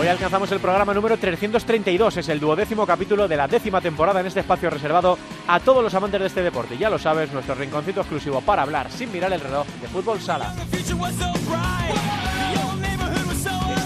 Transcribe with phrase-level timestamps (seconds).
[0.00, 4.26] Hoy alcanzamos el programa número 332, es el duodécimo capítulo de la décima temporada en
[4.26, 6.78] este espacio reservado a todos los amantes de este deporte.
[6.78, 10.54] Ya lo sabes, nuestro rinconcito exclusivo para hablar sin mirar el reloj de fútbol sala.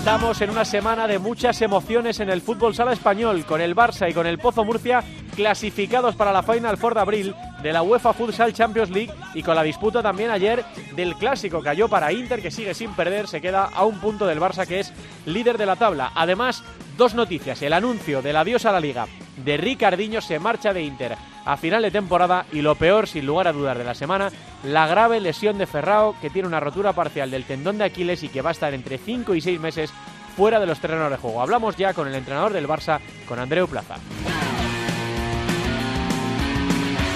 [0.05, 4.07] Estamos en una semana de muchas emociones en el fútbol sala español, con el Barça
[4.11, 5.03] y con el Pozo Murcia
[5.35, 9.55] clasificados para la Final Four de abril de la UEFA Futsal Champions League y con
[9.55, 10.63] la disputa también ayer
[10.95, 11.63] del clásico.
[11.63, 14.81] Cayó para Inter, que sigue sin perder, se queda a un punto del Barça, que
[14.81, 14.93] es
[15.25, 16.13] líder de la tabla.
[16.15, 16.63] Además,
[16.99, 17.63] dos noticias.
[17.63, 19.07] El anuncio del adiós a la liga
[19.43, 23.49] de Ricardiño se marcha de Inter a final de temporada y lo peor, sin lugar
[23.49, 24.31] a dudar, de la semana,
[24.63, 28.29] la grave lesión de Ferrao, que tiene una rotura parcial del tendón de Aquiles y
[28.29, 29.93] que va a estar entre 5 y 6 meses
[30.37, 31.43] fuera de los terrenos de juego.
[31.43, 33.97] Hablamos ya con el entrenador del Barça, con Andreu Plaza.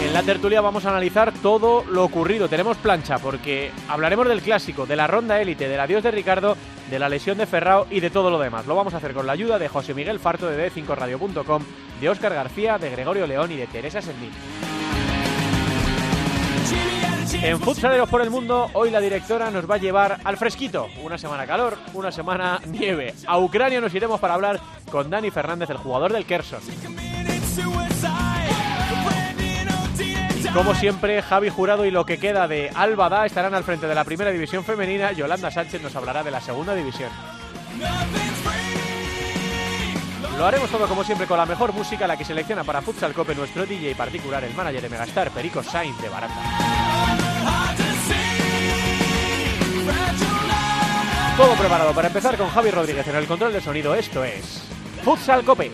[0.01, 2.49] En la tertulia vamos a analizar todo lo ocurrido.
[2.49, 6.57] Tenemos plancha porque hablaremos del clásico, de la ronda élite, del adiós de Ricardo,
[6.89, 8.67] de la lesión de Ferrao y de todo lo demás.
[8.67, 11.63] Lo vamos a hacer con la ayuda de José Miguel Farto de D5Radio.com,
[12.01, 14.31] de Óscar García, de Gregorio León y de Teresa Sendín.
[17.43, 20.87] En Futsaleros por el Mundo, hoy la directora nos va a llevar al fresquito.
[21.03, 23.15] Una semana calor, una semana nieve.
[23.27, 24.61] A Ucrania nos iremos para hablar
[24.91, 26.61] con Dani Fernández, el jugador del Kerson.
[30.55, 34.05] Como siempre, Javi Jurado y lo que queda de Albada estarán al frente de la
[34.05, 35.13] primera división femenina.
[35.13, 37.11] Yolanda Sánchez nos hablará de la segunda división.
[40.37, 43.35] Lo haremos todo como siempre con la mejor música, la que selecciona para Futsal Cope
[43.35, 46.35] nuestro DJ particular, el manager de Megastar, Perico Sainz de Barata.
[51.37, 53.95] Todo preparado para empezar con Javi Rodríguez en el control de sonido.
[53.95, 54.63] Esto es
[55.05, 55.70] Futsal Cope.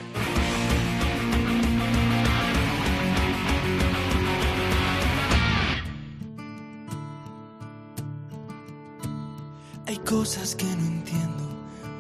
[10.05, 11.49] Cosas que no entiendo,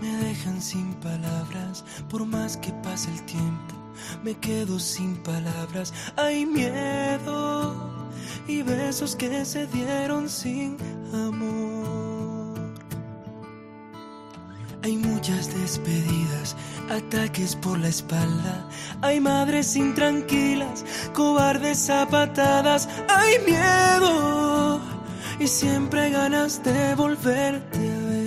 [0.01, 3.75] me dejan sin palabras, por más que pase el tiempo,
[4.23, 5.93] me quedo sin palabras.
[6.17, 7.75] Hay miedo
[8.47, 10.77] y besos que se dieron sin
[11.13, 12.75] amor.
[14.83, 16.57] Hay muchas despedidas,
[16.91, 18.69] ataques por la espalda.
[19.01, 20.85] Hay madres intranquilas,
[21.15, 22.87] cobardes a patadas.
[23.09, 24.94] Hay miedo
[25.39, 28.25] y siempre ganas de volverte a ver.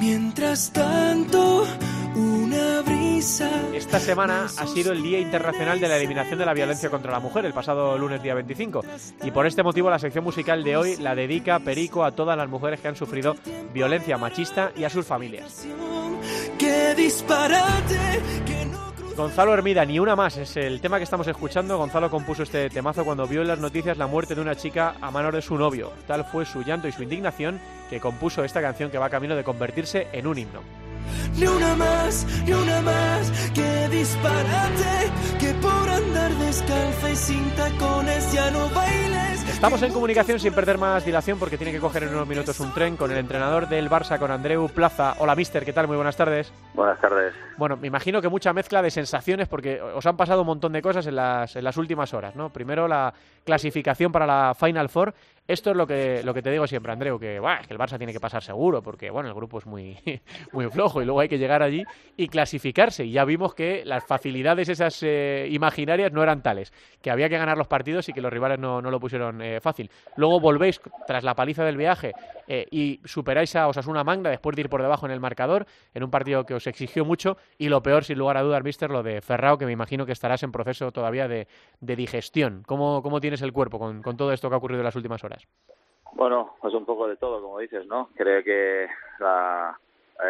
[0.00, 1.66] Mientras tanto,
[2.14, 3.48] una brisa.
[3.72, 7.20] Esta semana ha sido el Día Internacional de la Eliminación de la Violencia contra la
[7.20, 8.84] Mujer, el pasado lunes día 25.
[9.22, 12.48] Y por este motivo la sección musical de hoy la dedica Perico a todas las
[12.48, 13.36] mujeres que han sufrido
[13.72, 15.66] violencia machista y a sus familias.
[16.96, 18.22] Disparate,
[19.16, 21.76] Gonzalo Hermida, ni una más, es el tema que estamos escuchando.
[21.76, 25.10] Gonzalo compuso este temazo cuando vio en las noticias la muerte de una chica a
[25.10, 25.92] manos de su novio.
[26.06, 29.44] Tal fue su llanto y su indignación que compuso esta canción que va camino de
[29.44, 30.81] convertirse en un himno.
[31.38, 38.32] Ni una más, ni una más, que disparate, que por andar descalza y sin tacones
[38.32, 39.48] ya no bailes.
[39.48, 42.72] Estamos en comunicación sin perder más dilación porque tiene que coger en unos minutos un
[42.74, 45.14] tren con el entrenador del Barça, con Andreu Plaza.
[45.18, 45.86] Hola, mister, ¿qué tal?
[45.86, 46.52] Muy buenas tardes.
[46.74, 47.32] Buenas tardes.
[47.56, 50.82] Bueno, me imagino que mucha mezcla de sensaciones porque os han pasado un montón de
[50.82, 52.50] cosas en las, en las últimas horas, ¿no?
[52.50, 53.14] Primero la
[53.44, 55.14] clasificación para la Final Four.
[55.48, 57.78] Esto es lo que, lo que te digo siempre, Andreu, que, buah, es que el
[57.78, 59.98] Barça tiene que pasar seguro porque, bueno, el grupo es muy,
[60.52, 61.82] muy flojo y luego hay que llegar allí
[62.16, 63.04] y clasificarse.
[63.04, 66.72] Y ya vimos que las facilidades esas eh, imaginarias no eran tales,
[67.02, 69.60] que había que ganar los partidos y que los rivales no, no lo pusieron eh,
[69.60, 69.90] fácil.
[70.16, 72.12] Luego volvéis tras la paliza del viaje
[72.46, 76.04] eh, y superáis a Osasuna Manga después de ir por debajo en el marcador en
[76.04, 79.02] un partido que os exigió mucho y lo peor, sin lugar a dudas, mister, lo
[79.02, 81.48] de Ferrao, que me imagino que estarás en proceso todavía de,
[81.80, 82.62] de digestión.
[82.64, 85.24] ¿Cómo, ¿Cómo tienes el cuerpo con, con todo esto que ha ocurrido en las últimas
[85.24, 85.41] horas?
[86.12, 88.10] Bueno, pues un poco de todo, como dices, ¿no?
[88.14, 89.78] Creo que la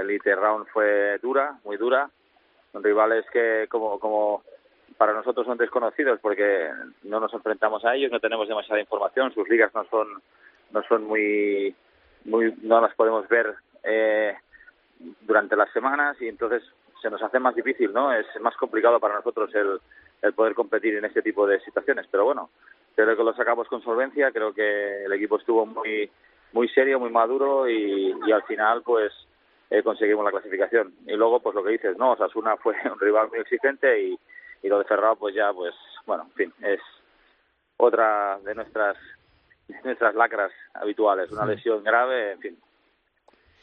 [0.00, 2.08] Elite Round fue dura, muy dura,
[2.72, 4.42] con rivales que como, como
[4.96, 6.70] para nosotros son desconocidos porque
[7.02, 10.08] no nos enfrentamos a ellos, no tenemos demasiada información, sus ligas no son
[10.70, 11.74] no son muy
[12.24, 14.36] muy no las podemos ver eh,
[15.22, 16.62] durante las semanas y entonces
[17.00, 18.12] se nos hace más difícil, ¿no?
[18.12, 19.80] Es más complicado para nosotros el,
[20.22, 22.50] el poder competir en este tipo de situaciones, pero bueno,
[22.94, 26.10] creo que lo sacamos con solvencia, creo que el equipo estuvo muy
[26.52, 29.12] muy serio, muy maduro y, y al final pues
[29.70, 30.94] eh, conseguimos la clasificación.
[31.06, 34.18] Y luego pues lo que dices, no, Osasuna fue un rival muy exigente y,
[34.62, 35.74] y lo de Ferrao pues ya pues
[36.06, 36.80] bueno en fin es
[37.76, 38.96] otra de nuestras
[39.68, 41.30] de nuestras lacras habituales.
[41.32, 42.58] Una lesión grave en fin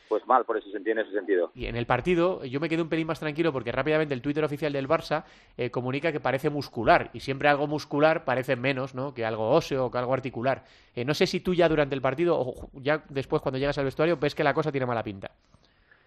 [0.09, 1.51] pues mal por ese sentido, en ese sentido.
[1.53, 4.43] Y en el partido yo me quedé un pelín más tranquilo porque rápidamente el Twitter
[4.43, 5.23] oficial del Barça
[5.55, 9.13] eh, comunica que parece muscular y siempre algo muscular parece menos ¿no?
[9.13, 10.63] que algo óseo o que algo articular.
[10.95, 13.85] Eh, no sé si tú ya durante el partido o ya después cuando llegas al
[13.85, 15.29] vestuario ves que la cosa tiene mala pinta.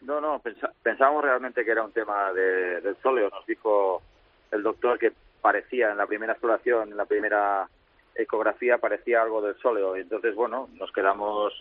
[0.03, 0.43] No, no,
[0.83, 3.31] pensábamos realmente que era un tema de, del sóleo.
[3.31, 4.03] Nos dijo
[4.51, 7.69] el doctor que parecía en la primera exploración, en la primera
[8.17, 9.95] ecografía, parecía algo del sóleo.
[9.95, 11.53] Entonces, bueno, nos quedamos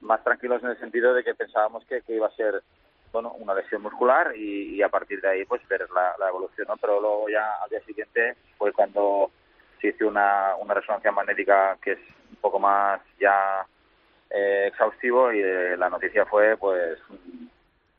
[0.00, 2.62] más tranquilos en el sentido de que pensábamos que, iba a ser
[3.12, 6.76] bueno una lesión muscular y, a partir de ahí pues ver la, evolución ¿no?
[6.76, 9.30] pero luego ya al día siguiente fue cuando
[9.80, 11.98] se hizo una, una resonancia magnética que es
[12.30, 13.66] un poco más ya
[14.30, 16.98] eh, exhaustivo y eh, la noticia fue pues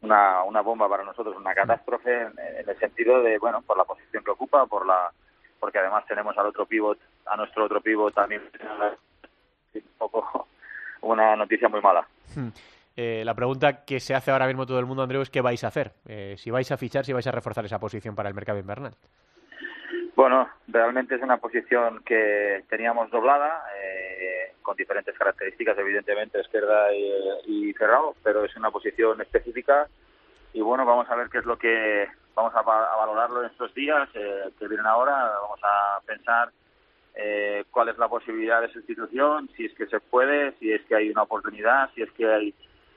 [0.01, 4.23] una, una bomba para nosotros una catástrofe en, el sentido de bueno por la posición
[4.23, 5.11] que ocupa por la
[5.59, 8.43] porque además tenemos al otro pivot a nuestro otro pivot también
[9.73, 10.47] un poco
[11.01, 12.07] una noticia muy mala.
[12.35, 12.49] Hmm.
[12.95, 15.63] Eh, la pregunta que se hace ahora mismo todo el mundo, Andreu, es qué vais
[15.63, 15.91] a hacer.
[16.07, 18.93] Eh, si vais a fichar, si vais a reforzar esa posición para el mercado invernal.
[20.15, 27.69] Bueno, realmente es una posición que teníamos doblada, eh, con diferentes características, evidentemente, izquierda y,
[27.69, 29.87] y cerrado, pero es una posición específica.
[30.53, 33.71] Y bueno, vamos a ver qué es lo que vamos a, a valorarlo en estos
[33.75, 35.33] días que vienen ahora.
[35.41, 36.49] Vamos a pensar
[37.19, 40.95] eh, cuál es la posibilidad de sustitución, si es que se puede, si es que
[40.95, 42.53] hay una oportunidad, si es que hay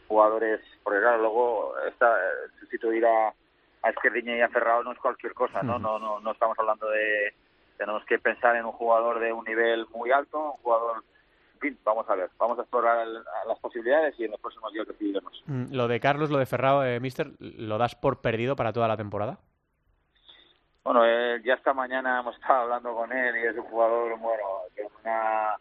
[0.08, 2.14] jugadores, porque claro, luego esta,
[2.58, 3.28] sustituir a,
[3.82, 5.78] a Esquerdiña y a Ferrao no es cualquier cosa, ¿no?
[5.78, 7.32] No, no, no estamos hablando de,
[7.78, 11.02] tenemos que pensar en un jugador de un nivel muy alto, un jugador
[11.54, 14.86] en fin, vamos a ver, vamos a explorar las posibilidades y en los próximos días
[14.86, 15.42] decidiremos.
[15.46, 18.88] Mm, lo de Carlos, lo de Ferrao, eh, Mister, ¿lo das por perdido para toda
[18.88, 19.38] la temporada?
[20.82, 21.04] Bueno,
[21.44, 24.42] ya esta mañana hemos estado hablando con él y es un jugador, bueno,
[24.76, 25.56] con una,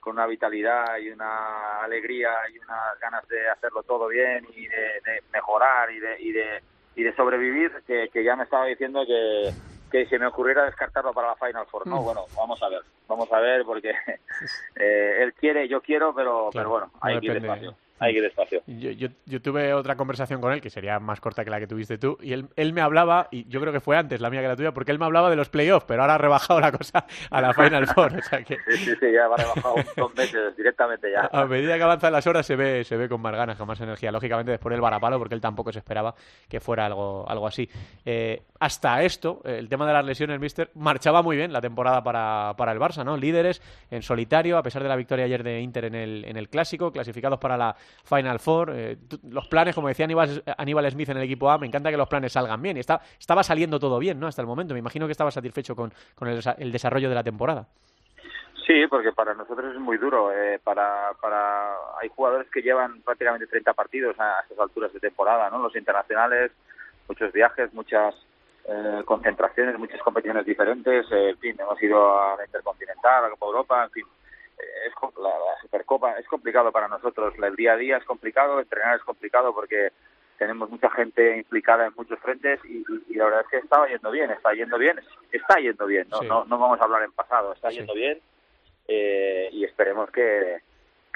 [0.00, 5.22] con una vitalidad y una alegría y unas ganas de hacerlo todo bien y de,
[5.32, 6.62] mejorar y de, y de,
[6.96, 9.52] y de sobrevivir, que, que ya me estaba diciendo que,
[9.90, 11.86] que se me ocurriera descartarlo para la Final Four.
[11.86, 12.04] No, mm.
[12.04, 13.90] bueno, vamos a ver, vamos a ver, porque
[14.76, 18.24] eh, él quiere, yo quiero, pero, pero bueno, hay que ir despacio hay que ir
[18.24, 18.62] despacio.
[18.66, 21.98] Yo, yo, tuve otra conversación con él, que sería más corta que la que tuviste
[21.98, 24.48] tú, y él, él me hablaba, y yo creo que fue antes la mía que
[24.48, 27.06] la tuya, porque él me hablaba de los playoffs, pero ahora ha rebajado la cosa
[27.30, 28.16] a la Final Four.
[28.16, 28.56] O sea que...
[28.66, 31.28] Sí, sí, sí, ya ha rebajado dos meses directamente ya.
[31.32, 33.80] A medida que avanzan las horas se ve, se ve con más ganas, con más
[33.80, 34.10] energía.
[34.10, 36.14] Lógicamente después del varapalo, porque él tampoco se esperaba
[36.48, 37.68] que fuera algo, algo así.
[38.04, 42.54] Eh, hasta esto, el tema de las lesiones, Mister, marchaba muy bien la temporada para,
[42.56, 43.16] para el Barça, ¿no?
[43.16, 46.48] Líderes en solitario, a pesar de la victoria ayer de Inter en el, en el
[46.48, 48.96] Clásico, clasificados para la Final Four eh,
[49.30, 50.06] los planes, como decía
[50.56, 52.76] Aníbal, Smith en el equipo A, me encanta que los planes salgan bien.
[52.76, 54.26] Y estaba saliendo todo bien, ¿no?
[54.26, 54.74] Hasta el momento.
[54.74, 55.92] Me imagino que estaba satisfecho con,
[56.22, 57.66] el, desarrollo de la temporada.
[58.66, 60.32] Sí, porque para nosotros es muy duro.
[60.32, 65.50] Eh, para, para hay jugadores que llevan prácticamente 30 partidos a, estas alturas de temporada,
[65.50, 65.58] ¿no?
[65.58, 66.52] Los internacionales,
[67.08, 68.14] muchos viajes, muchas
[68.68, 71.06] eh, concentraciones, muchas competiciones diferentes.
[71.10, 74.06] en fin, hemos ido a la Intercontinental, a la Copa Europa, en fin
[74.58, 75.30] es la,
[75.60, 77.34] Supercopa es complicado para nosotros.
[77.42, 79.90] El día a día es complicado, entrenar es complicado porque
[80.38, 84.30] tenemos mucha gente implicada en muchos frentes y, la verdad es que estaba yendo bien,
[84.30, 85.00] está yendo bien,
[85.32, 88.20] está yendo bien, no, no, no, vamos a hablar en pasado, está yendo bien
[88.86, 90.60] eh, y esperemos que,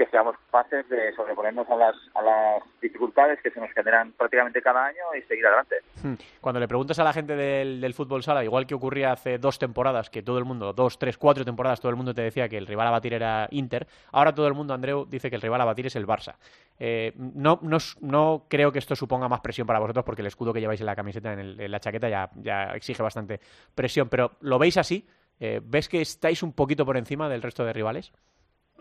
[0.01, 4.63] que seamos capaces de sobreponernos a las, a las dificultades que se nos generan prácticamente
[4.63, 5.77] cada año y seguir adelante.
[6.03, 6.15] Hmm.
[6.41, 10.09] Cuando le preguntas a la gente del, fútbol sala, igual que ocurría hace dos temporadas,
[10.09, 12.67] que todo el mundo, dos, tres, cuatro temporadas, todo el mundo te decía que el
[12.67, 15.67] rival a batir era Inter, ahora todo el mundo, Andreu, dice que el rival a
[15.67, 16.37] batir es el Barça.
[16.79, 20.55] Eh, no, no, no, creo que esto suponga más presión para vosotros porque el escudo
[20.55, 23.39] que lleváis en la camiseta, en, la chaqueta, ya, ya, exige bastante
[23.75, 25.07] presión, pero ¿lo veis así?
[25.39, 28.15] Eh, ¿Ves que estáis un poquito por encima del resto de rivales?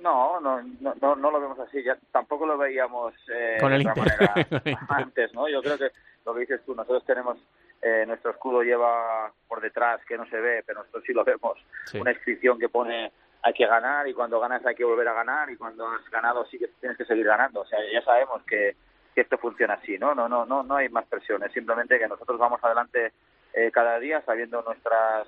[0.01, 1.83] No, no, no, no, lo vemos así.
[1.83, 5.47] Ya tampoco lo veíamos eh, Con el de otra manera antes, ¿no?
[5.47, 5.91] Yo creo que
[6.25, 7.37] lo que dices tú, nosotros tenemos
[7.81, 11.57] eh, nuestro escudo lleva por detrás que no se ve, pero nosotros sí lo vemos.
[11.93, 15.49] Una inscripción que pone hay que ganar y cuando ganas hay que volver a ganar
[15.49, 17.61] y cuando has ganado sí que tienes que seguir ganando.
[17.61, 18.75] O sea, ya sabemos que,
[19.15, 20.13] que esto funciona así, ¿no?
[20.13, 21.51] No, no, no, no hay más presiones.
[21.53, 23.13] Simplemente que nosotros vamos adelante
[23.53, 25.27] eh, cada día sabiendo nuestras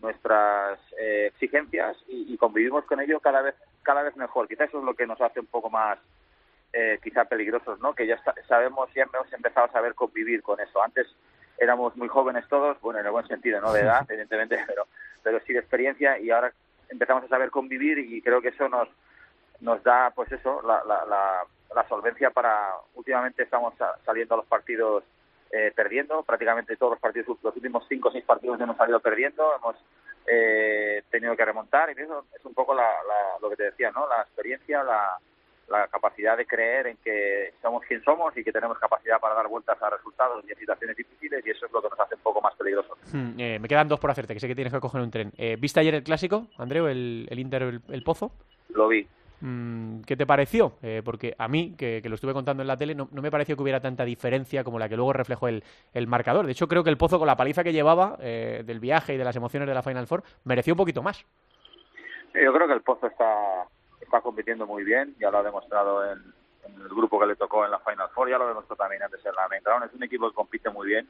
[0.00, 4.48] nuestras eh, exigencias y, convivimos con ello cada vez cada vez mejor.
[4.48, 5.98] Quizá eso es lo que nos hace un poco más
[6.72, 7.94] eh, quizá peligrosos, ¿no?
[7.94, 10.82] Que ya sabemos, siempre hemos empezado a saber convivir con eso.
[10.82, 11.06] Antes
[11.58, 14.86] éramos muy jóvenes todos, bueno, en el buen sentido, no de edad, evidentemente, pero
[15.22, 16.52] pero sí de experiencia y ahora
[16.88, 18.88] empezamos a saber convivir y creo que eso nos
[19.60, 22.72] nos da, pues eso, la, la, la, solvencia para.
[22.94, 23.74] Últimamente estamos
[24.04, 25.04] saliendo a los partidos
[25.50, 26.22] eh, perdiendo.
[26.22, 29.76] Prácticamente todos los partidos, los últimos cinco o seis partidos hemos salido perdiendo, hemos
[30.26, 32.90] eh, tenido que remontar y eso es un poco la,
[33.40, 34.06] lo que te decía, ¿no?
[34.08, 35.18] La experiencia, la,
[35.68, 39.48] la capacidad de creer en que somos quien somos y que tenemos capacidad para dar
[39.48, 42.22] vueltas a resultados y a situaciones difíciles y eso es lo que nos hace un
[42.22, 42.98] poco más peligrosos.
[43.12, 45.32] Hmm, eh, me quedan dos por hacerte, que sé que tienes que coger un tren.
[45.36, 48.32] Eh, ¿Viste ayer el clásico, Andreu, el, el Inter, el Pozo?
[48.70, 49.06] Lo vi.
[49.40, 50.76] Mm, ¿Qué te pareció?
[50.82, 53.62] Eh, porque a mí, que, lo estuve contando en la tele, no, me pareció que
[53.62, 55.62] hubiera tanta diferencia como la que luego reflejó el,
[56.06, 56.46] marcador.
[56.46, 59.16] De hecho, creo que el Pozo, con la paliza que llevaba eh, del viaje y
[59.16, 61.24] de las emociones de la Final Four, mereció un poquito más.
[62.34, 63.66] Yo creo que el Pozo está,
[64.00, 66.18] está compitiendo muy bien, ya lo ha demostrado en,
[66.64, 69.34] el grupo que le tocó en la Final Four, ya lo demostró también antes en
[69.34, 71.08] la Main Es un equipo que compite muy bien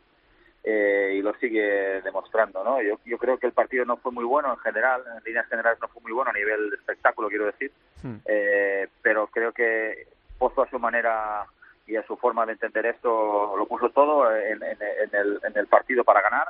[0.66, 2.80] eh, y lo sigue demostrando, ¿no?
[2.80, 5.78] Yo, yo creo que el partido no fue muy bueno en general, en líneas generales
[5.80, 7.70] no fue muy bueno a nivel de espectáculo, quiero decir,
[8.02, 8.16] hmm.
[8.24, 11.46] eh, pero creo que Pozo a su manera
[11.86, 16.02] y a su forma de entender esto lo puso todo en, el, en el partido
[16.02, 16.48] para ganar.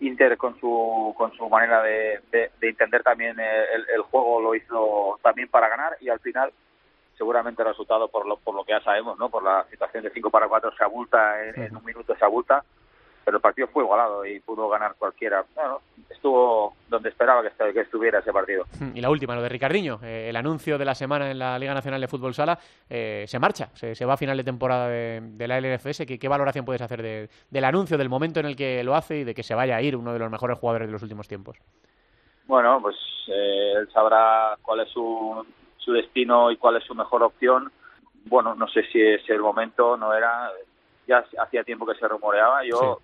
[0.00, 5.20] Inter con su con su manera de, de, entender también el, el, juego lo hizo
[5.22, 6.52] también para ganar y al final
[7.16, 9.28] seguramente el resultado por lo, por lo que ya sabemos, ¿no?
[9.30, 12.64] Por la situación de 5 para 4 se abulta, en, en un minuto se abulta
[13.24, 15.44] pero el partido fue igualado y pudo ganar cualquiera.
[15.54, 18.64] Bueno, estuvo donde esperaba que estuviera ese partido.
[18.94, 21.74] Y la última, lo de Ricardiño, eh, el anuncio de la semana en la Liga
[21.74, 25.60] Nacional de Fútbol Sala, eh, se marcha, se, va a final de temporada de, la
[25.60, 26.06] LFS.
[26.06, 29.34] ¿Qué, valoración puedes hacer del anuncio, del momento en el que lo hace y de
[29.34, 31.58] que se vaya a ir uno de los mejores jugadores de los últimos tiempos?
[32.46, 32.96] Bueno, pues
[33.28, 35.46] eh, él sabrá cuál es su,
[35.78, 37.72] su destino y cuál es su mejor opción.
[38.26, 40.50] Bueno, no sé si es el momento, no era,
[41.06, 42.64] ya hacía tiempo que se rumoreaba.
[42.64, 43.00] Yo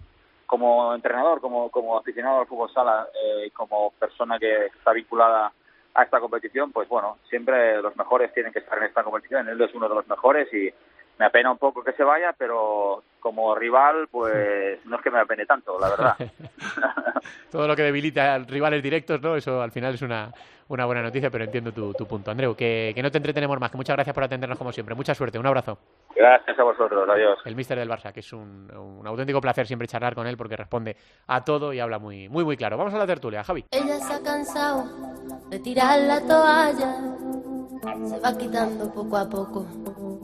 [0.50, 5.52] como entrenador, como, como aficionado al fútbol sala, eh, como persona que está vinculada
[5.95, 9.49] a esta competición, pues bueno, siempre los mejores tienen que estar en esta competición.
[9.49, 10.69] Él es uno de los mejores y
[11.21, 15.19] me apena un poco que se vaya, pero como rival, pues no es que me
[15.19, 16.17] apene tanto, la verdad.
[17.53, 19.37] Todo lo que debilita a rivales directos, ¿no?
[19.37, 20.33] Eso al final es una,
[20.69, 22.31] una buena noticia, pero entiendo tu, tu punto.
[22.31, 24.95] Andreu, que, que no te entretenemos más, que muchas gracias por atendernos como siempre.
[24.95, 25.77] Mucha suerte, un abrazo.
[26.17, 27.39] Gracias a vosotros, adiós.
[27.45, 30.57] El mister del Barça, que es un, un, auténtico placer siempre charlar con él porque
[30.57, 30.97] responde
[31.27, 32.79] a todo y habla muy, muy, muy claro.
[32.79, 33.67] Vamos a la tertulia, Javi.
[33.73, 34.87] Ella se ha cansado
[35.50, 36.95] de tirar la toalla,
[38.09, 39.67] se va quitando poco a poco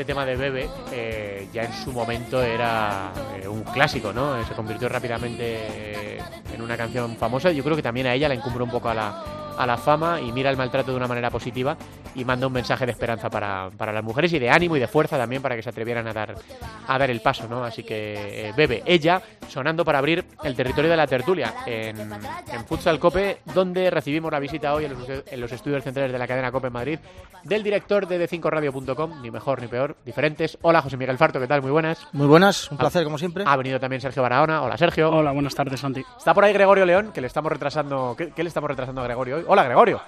[0.00, 4.42] Este, tema de Bebe eh, ya en su momento era eh, un clásico, ¿no?
[4.46, 6.18] Se convirtió rápidamente eh,
[6.54, 7.52] en una canción famosa.
[7.52, 10.20] Yo creo que también a ella la encumbró un poco a la, a la fama
[10.20, 11.76] y mira el maltrato de una manera positiva
[12.14, 14.88] y manda un mensaje de esperanza para, para las mujeres y de ánimo y de
[14.88, 16.34] fuerza también para que se atrevieran a dar,
[16.86, 17.64] a dar el paso, ¿no?
[17.64, 22.64] Así que eh, Bebe, ella sonando para abrir el territorio de la tertulia en, en
[22.66, 26.26] Futsal Cope, donde recibimos la visita hoy en los, en los estudios centrales de la
[26.26, 26.98] cadena Cope en Madrid
[27.44, 30.58] del director de D5Radio.com, ni mejor ni peor, diferentes.
[30.62, 31.62] Hola José Miguel Farto, ¿qué tal?
[31.62, 32.06] Muy buenas.
[32.12, 33.44] Muy buenas, un placer como siempre.
[33.46, 34.62] Ha venido también Sergio Barahona.
[34.62, 35.10] Hola Sergio.
[35.10, 36.04] Hola, buenas tardes Santi.
[36.18, 38.14] Está por ahí Gregorio León, que le estamos retrasando.
[38.16, 39.44] ¿Qué, qué le estamos retrasando a Gregorio hoy?
[39.52, 40.00] Hola, Gregorio.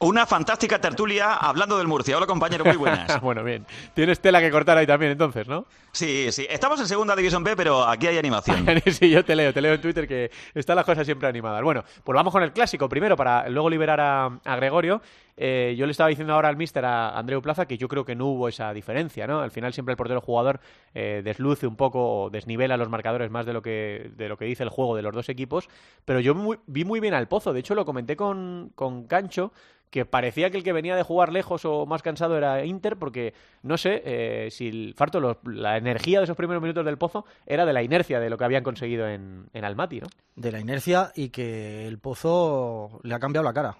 [0.00, 2.16] Una fantástica tertulia hablando del Murcia.
[2.16, 3.20] Hola, compañero, muy buenas.
[3.22, 3.64] bueno, bien.
[3.94, 5.64] Tienes tela que cortar ahí también, entonces, ¿no?
[5.92, 6.44] Sí, sí.
[6.50, 8.66] Estamos en segunda división B, pero aquí hay animación.
[8.90, 11.62] sí, yo te leo, te leo en Twitter que están las cosas siempre animadas.
[11.62, 15.00] Bueno, pues vamos con el clásico primero para luego liberar a, Gregorio.
[15.36, 18.14] Eh, yo le estaba diciendo ahora al mister a Andreu Plaza que yo creo que
[18.14, 19.40] no hubo esa diferencia, ¿no?
[19.40, 20.60] Al final siempre el portero jugador
[20.94, 24.44] eh, desluce un poco o desnivela los marcadores más de lo que de lo que
[24.44, 25.68] dice el juego de los dos equipos,
[26.04, 26.34] pero yo
[26.66, 29.52] vi muy bien al Pozo, de hecho lo comenté con, con Cancho
[29.90, 33.34] que parecía que el que venía de jugar lejos o más cansado era Inter, porque
[33.62, 37.66] no sé eh, si el Farto, la energía de esos primeros minutos del Pozo era
[37.66, 40.06] de la inercia de lo que habían conseguido en, en Almaty, ¿no?
[40.36, 43.76] De la inercia y que el Pozo le ha cambiado la cara.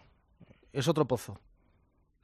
[0.73, 1.39] Es otro Pozo.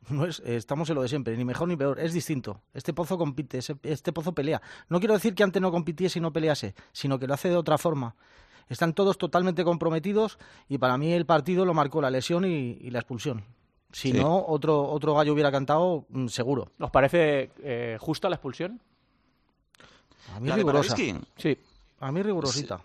[0.09, 2.63] No es, estamos en lo de siempre, ni mejor ni peor, es distinto.
[2.73, 4.63] Este pozo compite, este pozo pelea.
[4.89, 7.57] No quiero decir que antes no compitiese y no pelease, sino que lo hace de
[7.57, 8.15] otra forma.
[8.69, 10.39] Están todos totalmente comprometidos
[10.69, 13.43] y para mí el partido lo marcó la lesión y la expulsión.
[13.97, 16.71] Si no, otro, otro gallo hubiera cantado mm, seguro.
[16.77, 18.79] ¿Nos parece eh, justa la expulsión?
[20.35, 20.95] A mí La rigurosa.
[20.95, 21.57] Sí.
[22.01, 22.81] A mí rigurosita.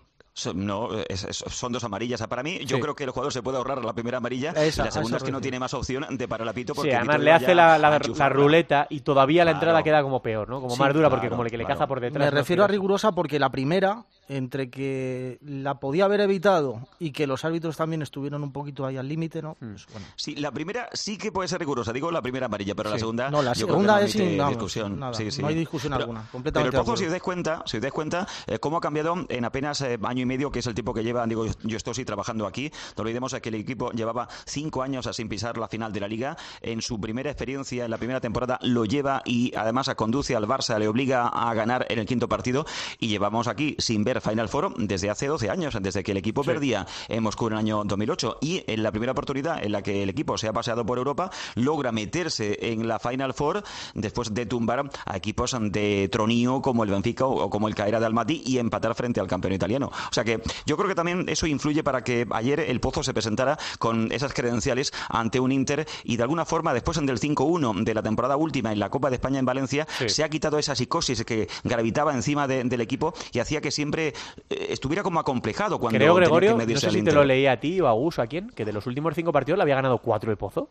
[0.53, 2.25] No, es- es- son dos amarillas.
[2.27, 2.81] Para mí, yo Sí.
[2.81, 5.17] creo que el jugador se puede ahorrar la primera amarilla Esa, y a la segunda
[5.17, 7.53] es que no tiene más opción de parar la pito porque Sí, además le hace
[7.53, 8.33] la, a la, la enchufarla.
[8.35, 9.57] ruleta y todavía la Claro.
[9.65, 10.61] entrada queda como peor, ¿no?
[10.61, 11.79] Como Sí, más dura porque claro, como el que le claro.
[11.79, 12.19] caza por detrás.
[12.25, 12.37] Me ¿no?
[12.37, 17.43] refiero a rigurosa porque la primera, entre que la podía haber evitado y que los
[17.43, 19.57] árbitros también estuvieron un poquito ahí al límite, ¿no?
[19.59, 19.71] Hmm.
[19.71, 20.07] Pues, bueno.
[20.15, 21.91] Sí, la primera sí que puede ser rigurosa.
[21.91, 23.29] Digo la primera amarilla, pero la segunda.
[23.29, 24.99] No, la yo creo que segunda no es sin- discusión.
[24.99, 25.41] nada, Sí, sí.
[25.41, 27.81] no hay discusión Pero- alguna, completamente Pero el Pozo, si os dais cuenta, si os
[27.81, 30.75] dais cuenta eh, cómo ha cambiado en apenas eh, año y medio, que es el
[30.75, 32.71] tiempo que lleva, digo, yo, yo estoy sí trabajando aquí.
[32.95, 36.37] No olvidemos que el equipo llevaba cinco años sin pisar la final de la liga.
[36.61, 40.79] En su primera experiencia, en la primera temporada, lo lleva y además conduce al Barça,
[40.79, 42.65] le obliga a ganar en el quinto partido.
[42.97, 46.43] Y llevamos aquí sin ver Final Four desde hace 12 años, desde que el equipo
[46.43, 48.37] perdía en Moscú en el año 2008.
[48.41, 51.29] Y en la primera oportunidad en la que el equipo se ha paseado por Europa,
[51.55, 53.63] logra meterse en la Final Four
[53.93, 58.05] después de tumbar a equipos de tronío como el Benfica o como el Caera de
[58.05, 59.87] Almaty y empatar frente al campeón italiano.
[59.87, 63.13] O sea que yo creo que también eso influye para que ayer el Pozo se
[63.13, 67.93] presentara con esas credenciales ante un Inter y de alguna forma después del 5-1 de
[67.93, 70.09] la temporada última en la Copa de España en Valencia Sí.
[70.09, 74.00] se ha quitado esa psicosis que gravitaba encima de- del equipo y hacía que siempre
[74.09, 77.59] eh, estuviera como acomplejado cuando Creo, Gregorio, que no sé si te lo leí a
[77.59, 79.75] ti o a Gus o a quién, que de los últimos cinco partidos le había
[79.75, 80.69] ganado cuatro el Pozo.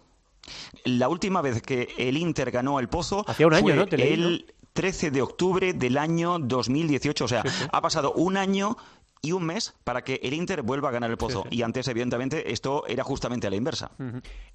[0.85, 3.87] La última vez que el Inter ganó el Pozo Hacía un año, fue ¿no?
[3.87, 7.25] Te leí, el 13 de octubre del año 2018.
[7.25, 8.77] O sea, ha pasado un año
[9.23, 11.45] y un mes para que el Inter vuelva a ganar el Pozo.
[11.51, 13.91] Y antes, evidentemente, esto era justamente a la inversa.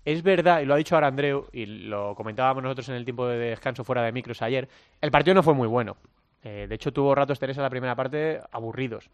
[0.04, 3.28] Es verdad, y lo ha dicho ahora Andreu, y lo comentábamos nosotros en el tiempo
[3.28, 4.68] de descanso fuera de micros ayer,
[5.02, 5.98] el partido no fue muy bueno.
[6.46, 9.10] Eh, de hecho, tuvo ratos Teresa la primera parte aburridos,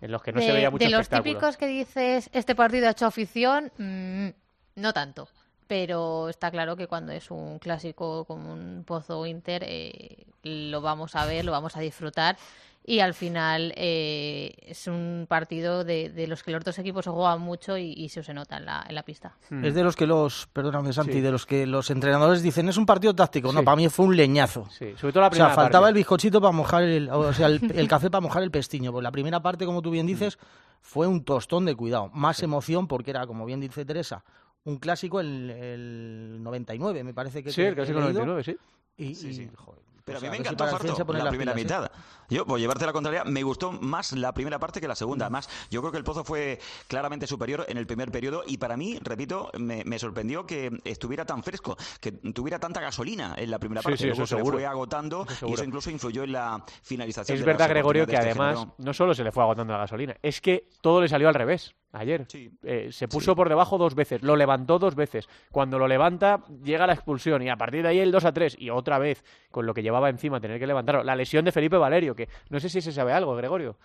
[0.00, 2.86] en los que no de, se veía mucho de los típicos que dices, este partido
[2.86, 4.28] ha hecho afición, mm,
[4.76, 5.28] no tanto.
[5.66, 11.16] Pero está claro que cuando es un clásico como un Pozo Inter, eh, lo vamos
[11.16, 12.36] a ver, lo vamos a disfrutar.
[12.84, 17.10] Y al final eh, es un partido de, de los que los dos equipos se
[17.10, 19.36] juegan mucho y, se nota en la, en la pista.
[19.50, 19.62] Hmm.
[19.62, 21.20] Es de los que los, perdóname Santi, Sí.
[21.20, 23.52] de los que los entrenadores dicen es un partido táctico.
[23.52, 24.66] No, para mí fue un leñazo.
[24.70, 25.90] Sí, sobre todo la O primera sea, faltaba parte.
[25.90, 28.90] el bizcochito para mojar el, o sea, el, el café para mojar el pestiño.
[28.90, 30.38] Pues la primera parte, como tú bien dices,
[30.80, 32.08] fue un tostón de cuidado.
[32.14, 34.24] Más emoción porque era, como bien dice Teresa,
[34.64, 38.24] un clásico el, el 99, me parece que Sí, que el clásico he leído.
[38.24, 38.56] 99, sí.
[38.96, 39.50] Y, Sí, y, sí.
[39.54, 41.80] joder, Pero pues a mí me si encantó Cien Farto la las primera pilas, ¿eh?
[41.80, 41.90] mitad.
[42.30, 45.26] Yo, por llevarte la contraria, me gustó más la primera parte que la segunda.
[45.26, 48.76] Además, yo creo que el Pozo fue claramente superior en el primer periodo y para
[48.76, 53.58] mí, repito, me, me sorprendió que estuviera tan fresco, que tuviera tanta gasolina en la
[53.58, 53.98] primera parte.
[53.98, 54.58] sí, eso se le seguro.
[54.58, 57.34] fue agotando Eso y eso incluso influyó en la finalización.
[57.34, 58.74] Es de verdad, Gregorio, que oportunidades además generó.
[58.78, 61.74] no solo se le fue agotando la gasolina, es que todo le salió al revés
[61.92, 62.26] ayer.
[62.28, 62.50] Sí.
[62.62, 65.28] Eh, se puso por debajo dos veces, lo levantó dos veces.
[65.50, 68.56] Cuando lo levanta, llega la expulsión y a partir de ahí el 2 a 3
[68.58, 71.02] y otra vez con lo que llevaba encima tener que levantarlo.
[71.04, 73.76] La lesión de Felipe Valerio, que no sé si se sabe algo, Gregorio.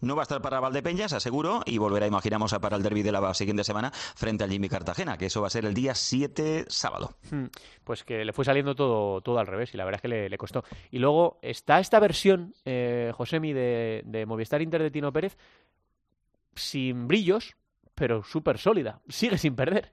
[0.00, 3.12] No va a estar para Valdepeñas, aseguro, y volverá, imaginamos, a para el derby de
[3.12, 6.66] la siguiente semana frente al Jimmy Cartagena, que eso va a ser el día 7
[6.68, 7.16] sábado.
[7.30, 7.46] Hmm,
[7.84, 10.28] Pues que le fue saliendo todo, todo al revés y la verdad es que le,
[10.28, 10.64] le costó.
[10.90, 15.36] Y luego está esta versión, eh, Josemi, de, de Movistar Inter de Tino Pérez,
[16.54, 17.56] sin brillos,
[17.94, 19.00] pero súper sólida.
[19.08, 19.92] Sigue sin perder.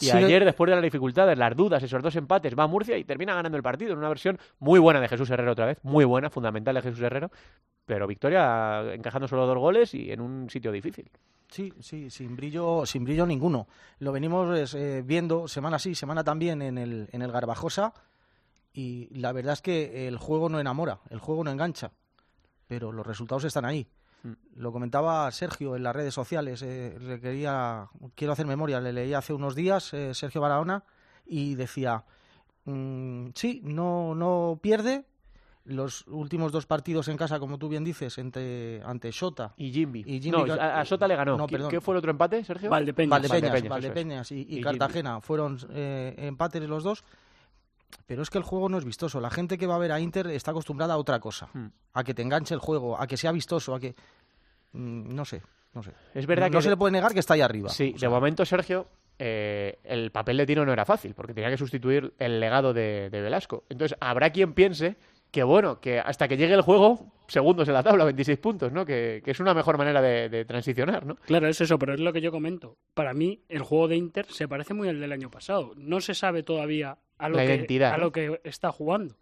[0.00, 3.04] Y ayer, después de las dificultades, las dudas, esos dos empates, va a Murcia y
[3.04, 6.04] termina ganando el partido en una versión muy buena de Jesús Herrero otra vez, muy
[6.04, 7.30] buena, fundamental de Jesús Herrero,
[7.84, 11.10] pero victoria encajando solo dos goles y en un sitio difícil.
[11.48, 13.68] Sí, sí, sin brillo, sin brillo ninguno.
[13.98, 17.92] Lo venimos pues, eh, viendo semana sí, semana también en el, en el Garbajosa
[18.72, 21.92] y la verdad es que el juego no enamora, el juego no engancha,
[22.66, 23.86] pero los resultados están ahí.
[24.54, 29.14] Lo comentaba Sergio en las redes sociales, eh, le quería, quiero hacer memoria, le leí
[29.14, 30.84] hace unos días eh, Sergio Barahona
[31.26, 32.04] y decía,
[32.64, 35.06] mm, sí, no, no pierde,
[35.64, 40.04] los últimos dos partidos en casa, como tú bien dices, entre, ante Shota Y Jimby.
[40.06, 41.36] Y Jimby no, a, a Sota le ganó.
[41.36, 41.70] No, ¿Qué, perdón.
[41.70, 42.68] qué fue el otro empate, Sergio?
[42.70, 43.10] Valdepeñas.
[43.10, 44.62] Valdepeñas, Valdepeñas, Valdepeñas, eso y, y Y Jimby.
[44.62, 47.04] Cartagena fueron eh, empates los dos.
[48.06, 49.20] Pero es que el juego no es vistoso.
[49.20, 51.48] La gente que va a ver a Inter está acostumbrada a otra cosa.
[51.52, 51.68] Hmm.
[51.94, 53.94] A que te enganche el juego, a que sea vistoso, a que...
[54.72, 55.42] mm, no sé,
[55.74, 55.92] no sé.
[56.14, 57.68] Es verdad no que se le puede negar que está ahí arriba.
[57.70, 58.86] Sí, O sea, de momento, Sergio,
[59.18, 63.08] eh, el papel de Tino no era fácil, porque tenía que sustituir el legado de,
[63.10, 63.64] de Velasco.
[63.68, 64.96] Entonces, habrá quien piense
[65.32, 68.84] que, bueno, que hasta que llegue el juego, segundos en la tabla, 26 puntos, ¿no?
[68.84, 71.16] Que, que es una mejor manera de, de transicionar, ¿no?
[71.16, 72.76] Claro, es eso, pero es lo que yo comento.
[72.92, 75.72] Para mí, el juego de Inter se parece muy al del año pasado.
[75.76, 78.04] No se sabe todavía a lo, La que, identidad, a ¿no?
[78.04, 79.16] lo que está jugando.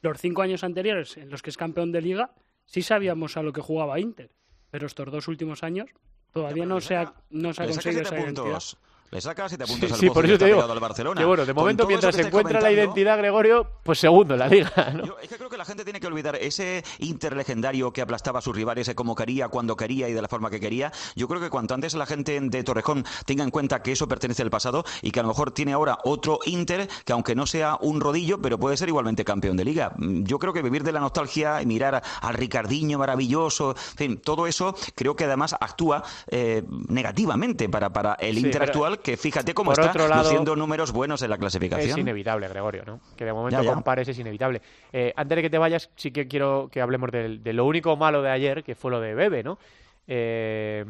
[0.00, 2.30] Los cinco años anteriores, en los que es campeón de liga,
[2.64, 4.30] sí sabíamos a lo que jugaba Inter.
[4.70, 5.90] Pero estos dos últimos años
[6.30, 8.62] todavía no se ha, no se ha conseguido esa identidad.
[9.12, 11.20] Le saca siete puntos Sí, al sí, por y eso te digo al Barcelona.
[11.20, 14.70] que bueno, de momento mientras se encuentra la identidad Gregorio, pues segundo en la liga,
[14.94, 15.04] ¿no?
[15.04, 18.38] Yo es que creo que la gente tiene que olvidar ese Inter legendario que aplastaba
[18.38, 20.92] a sus rivales como quería, cuando quería y de la forma que quería.
[21.16, 24.42] Yo creo que cuanto antes la gente de Torrejón tenga en cuenta que eso pertenece
[24.42, 27.78] al pasado y que a lo mejor tiene ahora otro Inter que aunque no sea
[27.80, 29.92] un rodillo, pero puede ser igualmente campeón de liga.
[29.96, 34.20] Mm, Yo creo que vivir de la nostalgia y mirar al Ricardiño maravilloso, en fin,
[34.20, 39.16] todo eso creo que además actúa eh, negativamente para, para el Sí, Inter pero, que
[39.16, 41.90] fíjate cómo por está otro lado, luciendo números buenos en la clasificación.
[41.90, 43.00] Es inevitable, Gregorio, ¿no?
[43.16, 43.74] Que de momento Ya, ya.
[43.74, 44.60] compares es inevitable.
[44.92, 48.22] Eh, antes de que te vayas, sí que quiero que hablemos de, lo único malo
[48.22, 49.58] de ayer, que fue lo de Bebe, ¿no?
[50.06, 50.84] Eh,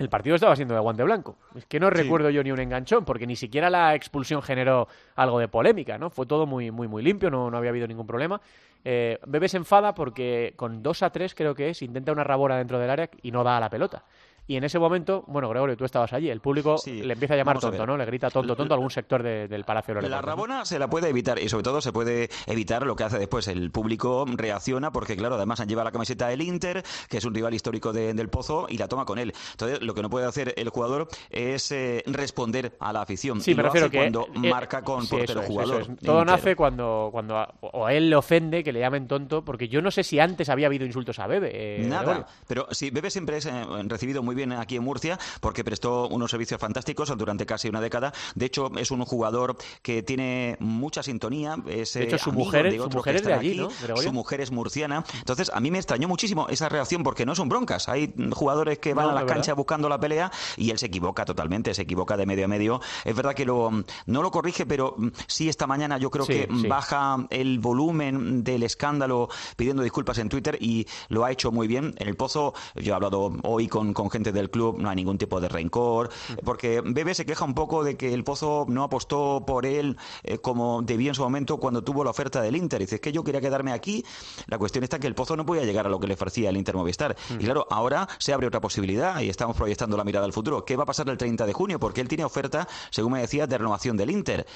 [0.00, 1.36] el partido estaba siendo de guante blanco.
[1.54, 5.38] Es que no recuerdo yo ni un enganchón, porque ni siquiera la expulsión generó algo
[5.38, 6.08] de polémica, ¿no?
[6.08, 8.40] Fue todo muy, muy, muy limpio, no, no había habido ningún problema.
[8.82, 12.56] Eh, Bebe se enfada porque con 2 a 3, creo que es, intenta una rabona
[12.56, 14.04] dentro del área y no da a la pelota.
[14.46, 17.36] Y en ese momento, bueno, Gregorio, tú estabas allí, el público Sí, le empieza a
[17.36, 17.86] llamar vamos tonto.
[17.86, 17.96] ¿no?
[17.96, 20.88] Le grita tonto, tonto a algún sector de- del Palacio de La rabona se la
[20.90, 23.46] puede evitar y sobre todo se puede evitar lo que hace después.
[23.48, 27.54] El público reacciona porque, claro, además lleva la camiseta del Inter, que es un rival
[27.54, 29.32] histórico de- del Pozo, y la toma con él.
[29.52, 33.40] Entonces, lo que no puede hacer el jugador es eh, responder a la afición.
[33.40, 35.82] Sí, Y me lo refiero hace que cuando eh, marca con sí, portero eso jugador.
[35.82, 35.92] eso.
[36.04, 36.26] Todo Inter.
[36.34, 39.80] nace cuando, cuando a, o a él le ofende que le llamen tonto, porque yo
[39.80, 41.50] no sé si antes había habido insultos a Bebe.
[41.52, 42.26] eh, Nada, Gregorio.
[42.48, 43.48] pero sí, Bebe siempre es
[43.86, 48.12] recibido muy bien aquí en Murcia porque prestó unos servicios fantásticos durante casi una década.
[48.34, 51.56] De hecho, es un jugador que tiene mucha sintonía.
[51.66, 54.02] Es, De hecho, eh, su mujer de su mujer es de allí, aquí.
[54.02, 55.04] Su mujer es murciana.
[55.18, 57.88] Entonces, a mí me extrañó muchísimo esa reacción porque no son broncas.
[57.88, 59.36] Hay jugadores que van No, a las verdad.
[59.36, 62.80] canchas buscando la pelea y él se equivoca totalmente, se equivoca de medio a medio.
[63.04, 63.70] Es verdad que lo,
[64.06, 66.66] no lo corrige, pero mm, sí esta mañana yo creo Sí, que sí.
[66.68, 71.94] baja el volumen del escándalo pidiendo disculpas en Twitter y lo ha hecho muy bien.
[71.98, 75.18] En el Pozo, yo he hablado hoy con, con gente del club, no hay ningún
[75.18, 76.10] tipo de rencor,
[76.44, 80.38] porque Bebe se queja un poco de que el Pozo no apostó por él eh,
[80.38, 82.80] como debía en su momento cuando tuvo la oferta del Inter.
[82.80, 84.04] Dice, es que yo quería quedarme aquí.
[84.46, 86.56] La cuestión está que el Pozo no podía llegar a lo que le ofrecía el
[86.56, 87.16] Inter Movistar.
[87.38, 90.64] Y claro, ahora se abre otra posibilidad y estamos proyectando la mirada al futuro.
[90.64, 91.78] ¿Qué va a pasar el 30 de junio?
[91.80, 94.46] Porque él tiene oferta, según me decía, de renovación del Inter.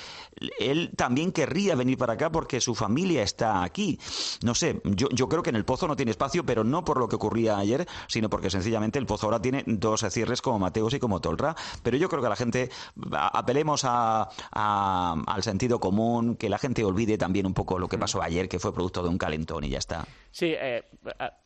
[0.59, 3.99] Él también querría venir para acá porque su familia está aquí.
[4.43, 6.99] No sé, yo, yo creo que en el Pozo no tiene espacio, pero no por
[6.99, 10.95] lo que ocurría ayer, sino porque sencillamente el Pozo ahora tiene dos cierres como Mateos
[10.95, 11.55] y como Tolra.
[11.83, 12.71] Pero yo creo que la gente,
[13.13, 17.99] apelemos a- a- al sentido común, que la gente olvide también un poco lo que
[17.99, 20.05] pasó ayer, que fue producto de un calentón y ya está.
[20.31, 20.83] Sí, eh,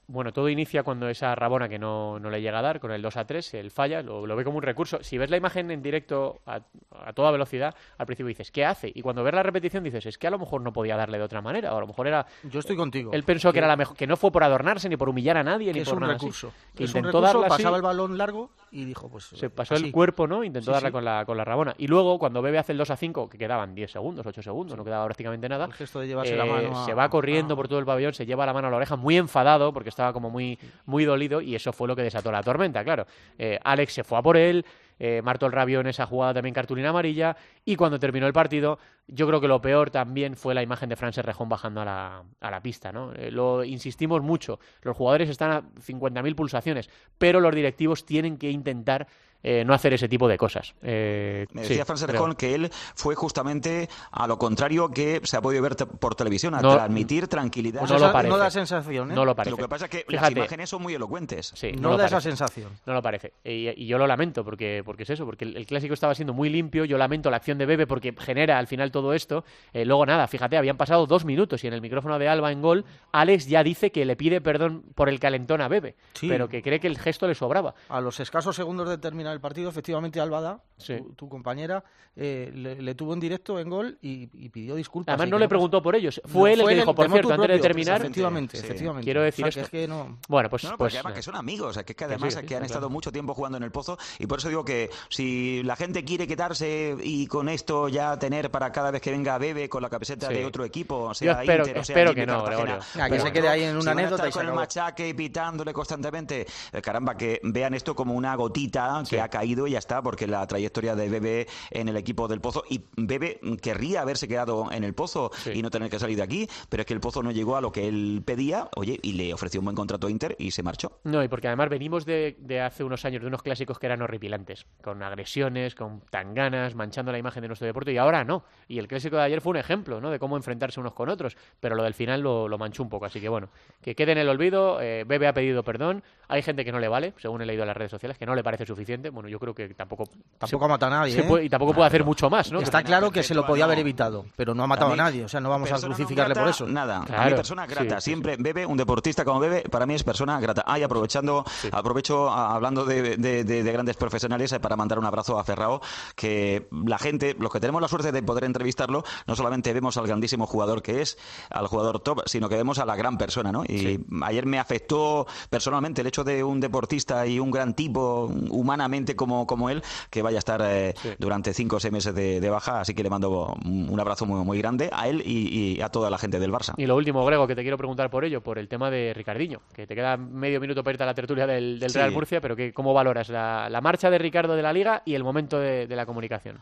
[0.08, 3.02] bueno, todo inicia cuando esa Rabona que no, no le llega a dar, con el
[3.02, 4.98] 2 a 3, él falla, lo, lo ve como un recurso.
[5.02, 6.60] Si ves la imagen en directo a,
[7.04, 8.90] a toda velocidad, al principio dices, ¿qué hace?
[8.94, 11.24] Y cuando ves la repetición dices, es que a lo mejor no podía darle de
[11.24, 12.26] otra manera, o a lo mejor era...
[12.44, 13.12] Yo estoy contigo.
[13.12, 15.44] Él pensó que era la mejor, que no fue por adornarse, ni por humillar a
[15.44, 16.24] nadie, que ni es por un nada así.
[16.26, 16.52] recurso.
[16.74, 19.24] Que es un intentó recurso, darla así, pasaba el balón largo y dijo, pues.
[19.24, 19.84] se pasó así.
[19.86, 20.42] el cuerpo, ¿no?
[20.42, 20.92] Intentó Sí, darla sí.
[20.92, 21.74] Con, la, con la Rabona.
[21.76, 24.76] Y luego, cuando Bebe hace el 2 a 5, que quedaban 10 segundos, 8 segundos,
[24.76, 27.68] no quedaba prácticamente nada, El gesto de llevarse la mano a- se va corriendo por
[27.68, 30.30] todo el pabellón, se lleva la mano a la oreja, muy enfadado, porque estaba como
[30.30, 30.56] muy,
[30.86, 33.06] muy dolido, y eso fue lo que desató la tormenta, claro.
[33.36, 34.64] Eh, Alex se fue a por él,
[35.00, 38.78] eh, Marto el Rabio en esa jugada también cartulina amarilla, y cuando terminó el partido,
[39.08, 42.22] yo creo que lo peor también fue la imagen de Fran Serrejón bajando a la,
[42.40, 43.12] a la pista, ¿no?
[43.14, 48.50] Eh, lo insistimos mucho, los jugadores están a 50.000 pulsaciones, pero los directivos tienen que
[48.50, 49.08] intentar
[49.42, 50.74] eh, no hacer ese tipo de cosas.
[50.82, 52.08] Eh, Me sí, decía Fran creo.
[52.08, 56.54] Serjón que él fue justamente a lo contrario que se ha podido ver por televisión,
[56.54, 57.80] a No- transmitir tranquilidad.
[57.80, 58.30] Pues no lo parece.
[58.30, 59.14] No da sensación, ¿eh?
[59.14, 59.50] No lo parece.
[59.52, 60.16] Lo que pasa es que Fíjate.
[60.20, 61.52] las imágenes son muy elocuentes.
[61.54, 62.70] Sí, No, da esa sensación.
[62.86, 63.32] No lo parece.
[63.44, 66.32] Y, y yo lo lamento porque, porque es eso, porque el, el clásico estaba siendo
[66.32, 66.84] muy limpio.
[66.84, 69.44] Yo lamento la acción de Bebe porque genera al final todo esto.
[69.72, 72.62] Eh, luego nada, fíjate, habían pasado dos minutos y en el micrófono de Alba en
[72.62, 76.28] gol, Alex ya dice que le pide perdón por el calentón a Bebe, Sí.
[76.28, 77.74] pero que cree que el gesto le sobraba.
[77.88, 80.96] A los escasos segundos de terminar el partido, efectivamente, Álvada, Sí.
[80.96, 81.82] tu, tu compañera,
[82.14, 85.12] eh, le, le tuvo en directo en gol y, y pidió disculpas.
[85.14, 86.20] Además no le preguntó por ellos.
[86.24, 88.64] No, Fue él el que dijo, por cierto, antes de terminar, Efectivamente, Sí.
[88.64, 89.04] efectivamente.
[89.04, 89.76] Quiero decir O sea, que esto.
[89.76, 90.18] es que no...
[90.28, 92.34] bueno, pues, No, no, pues porque además que son amigos, es que, es que además
[92.34, 94.88] sí, que han estado mucho tiempo jugando en el pozo y por eso digo que
[95.08, 99.36] si la gente quiere quedarse y con esto ya tener para cada vez que venga
[99.38, 100.34] Bebe con la camiseta Sí.
[100.34, 102.78] de otro equipo, Yo sea espero- Inter o sea espero que no, Gregorio.
[103.08, 106.80] Que se quede ahí en una anécdota y con el machaque y pitándole constantemente, eh,
[106.82, 110.46] caramba, que vean esto como una gotita que Ha caído y ya está, porque la
[110.46, 114.94] trayectoria de Bebe en el equipo del Pozo y Bebe querría haberse quedado en el
[114.94, 115.52] Pozo Sí.
[115.54, 117.60] y no tener que salir de aquí, pero es que el Pozo no llegó a
[117.60, 120.62] lo que él pedía, oye, y le ofreció un buen contrato a Inter y se
[120.62, 121.00] marchó.
[121.04, 124.02] No, y porque además venimos de, de hace unos años de unos clásicos que eran
[124.02, 128.44] horripilantes, con agresiones, con tanganas, manchando la imagen de nuestro deporte, y ahora no.
[128.68, 130.10] Y el clásico de ayer fue un ejemplo, ¿no?
[130.10, 133.06] De cómo enfrentarse unos con otros, pero lo del final lo, lo manchó un poco,
[133.06, 133.48] así que bueno,
[133.80, 136.88] que quede en el olvido, eh, Bebe ha pedido perdón, hay gente que no le
[136.88, 139.38] vale, según he leído en las redes sociales, que no le parece suficiente, bueno, yo
[139.38, 140.04] creo que tampoco...
[140.38, 141.22] Tampoco ha matado a nadie, ¿eh?
[141.24, 142.60] puede- y tampoco puede hacer mucho más, ¿no?
[142.60, 145.24] Está claro que se lo podía haber evitado, pero no ha matado a nadie.
[145.24, 146.66] O sea, no vamos a no crucificarle por eso.
[146.66, 147.36] Nada, a mí Claro.
[147.36, 148.00] persona grata.
[148.00, 150.64] Sí, sí, Siempre bebe, un deportista como bebe, para mí es persona grata.
[150.66, 154.98] Ah, y aprovechando, aprovecho a- hablando de, de- de- de grandes profesionales eh, para mandar
[154.98, 155.80] un abrazo a Ferrao,
[156.16, 160.06] que la gente, los que tenemos la suerte de poder entrevistarlo, no solamente vemos al
[160.06, 161.18] grandísimo jugador que es,
[161.50, 163.64] al jugador top, sino que vemos a la gran persona, ¿no?
[163.64, 168.97] Y ayer me afectó personalmente el hecho de un deportista y un gran tipo, humanamente
[169.16, 172.50] como, como él, que vaya a estar eh, durante cinco o seis meses de, de
[172.50, 175.88] baja, así que le mando un abrazo muy, muy grande a él y, y a
[175.88, 176.74] toda la gente del Barça.
[176.76, 179.60] Y lo último, Grego, que te quiero preguntar por ello, por el tema de Ricardinho,
[179.74, 181.98] que te queda medio minuto para irte a la tertulia del, del Sí.
[181.98, 185.14] Real Murcia, pero que, ¿cómo valoras la, la marcha de Ricardo de la Liga y
[185.14, 186.58] el momento de, de la comunicación?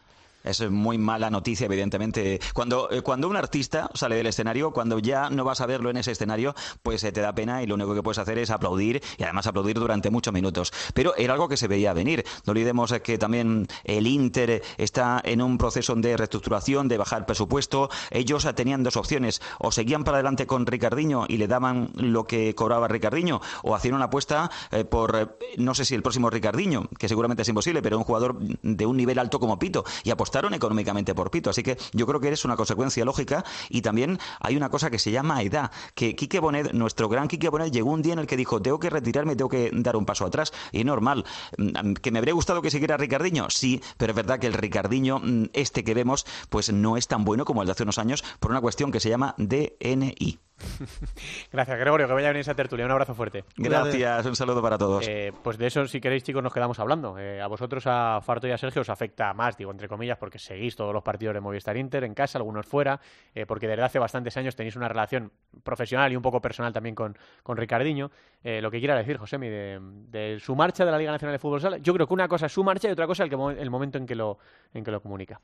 [0.46, 2.40] Es muy mala noticia, evidentemente.
[2.54, 5.96] Cuando, eh, cuando un artista sale del escenario, cuando ya no vas a verlo en
[5.96, 6.54] ese escenario,
[6.84, 9.48] pues eh, te da pena y lo único que puedes hacer es aplaudir y además
[9.48, 10.72] aplaudir durante muchos minutos.
[10.94, 12.24] Pero era algo que se veía venir.
[12.46, 17.26] No olvidemos eh, que también el Inter está en un proceso de reestructuración, de bajar
[17.26, 17.90] presupuesto.
[18.12, 19.42] Ellos tenían dos opciones.
[19.58, 23.94] O seguían para adelante con Ricardiño y le daban lo que cobraba Ricardiño, o hacían
[23.94, 24.50] una apuesta
[24.90, 28.86] por, no sé si el próximo Ricardiño, que seguramente es imposible, pero un jugador de
[28.86, 29.84] un nivel alto como Pito.
[30.04, 30.10] Y
[30.54, 31.50] económicamente por Pito.
[31.50, 33.44] Así que yo creo que es una consecuencia lógica.
[33.68, 35.70] Y también hay una cosa que se llama edad.
[35.94, 38.78] Que Quique Bonet, nuestro gran Quique Bonet, llegó un día en el que dijo: Tengo
[38.78, 40.52] que retirarme, tengo que dar un paso atrás.
[40.72, 41.24] Y normal.
[41.58, 43.50] Mm, ¿Que me habría gustado que siguiera Ricardiño?
[43.50, 47.24] Sí, pero es verdad que el Ricardiño, mm, este que vemos, pues no es tan
[47.24, 50.45] bueno como el de hace unos años por una cuestión que se llama DNI.
[51.52, 52.86] Gracias, Gregorio, que vaya bien esa tertulia.
[52.86, 53.44] Un abrazo fuerte.
[53.56, 55.06] Gracias, un saludo para todos.
[55.06, 57.18] Eh, pues de eso, si queréis, chicos, nos quedamos hablando.
[57.18, 60.38] Eh, a vosotros, a Farto y a Sergio, os afecta más, digo, entre comillas, porque
[60.38, 63.00] seguís todos los partidos de Movistar Inter en casa, algunos fuera,
[63.34, 65.30] eh, porque desde hace bastantes años tenéis una relación
[65.62, 68.10] profesional y un poco personal también con, con Ricardinho.
[68.42, 71.38] Eh, lo que quiera decir, Josemi, de, de su marcha de la Liga Nacional de
[71.38, 73.36] Fútbol Sala, yo creo que una cosa es su marcha y otra cosa el, que,
[73.36, 74.38] el momento en que lo,
[74.72, 75.40] en que lo comunica.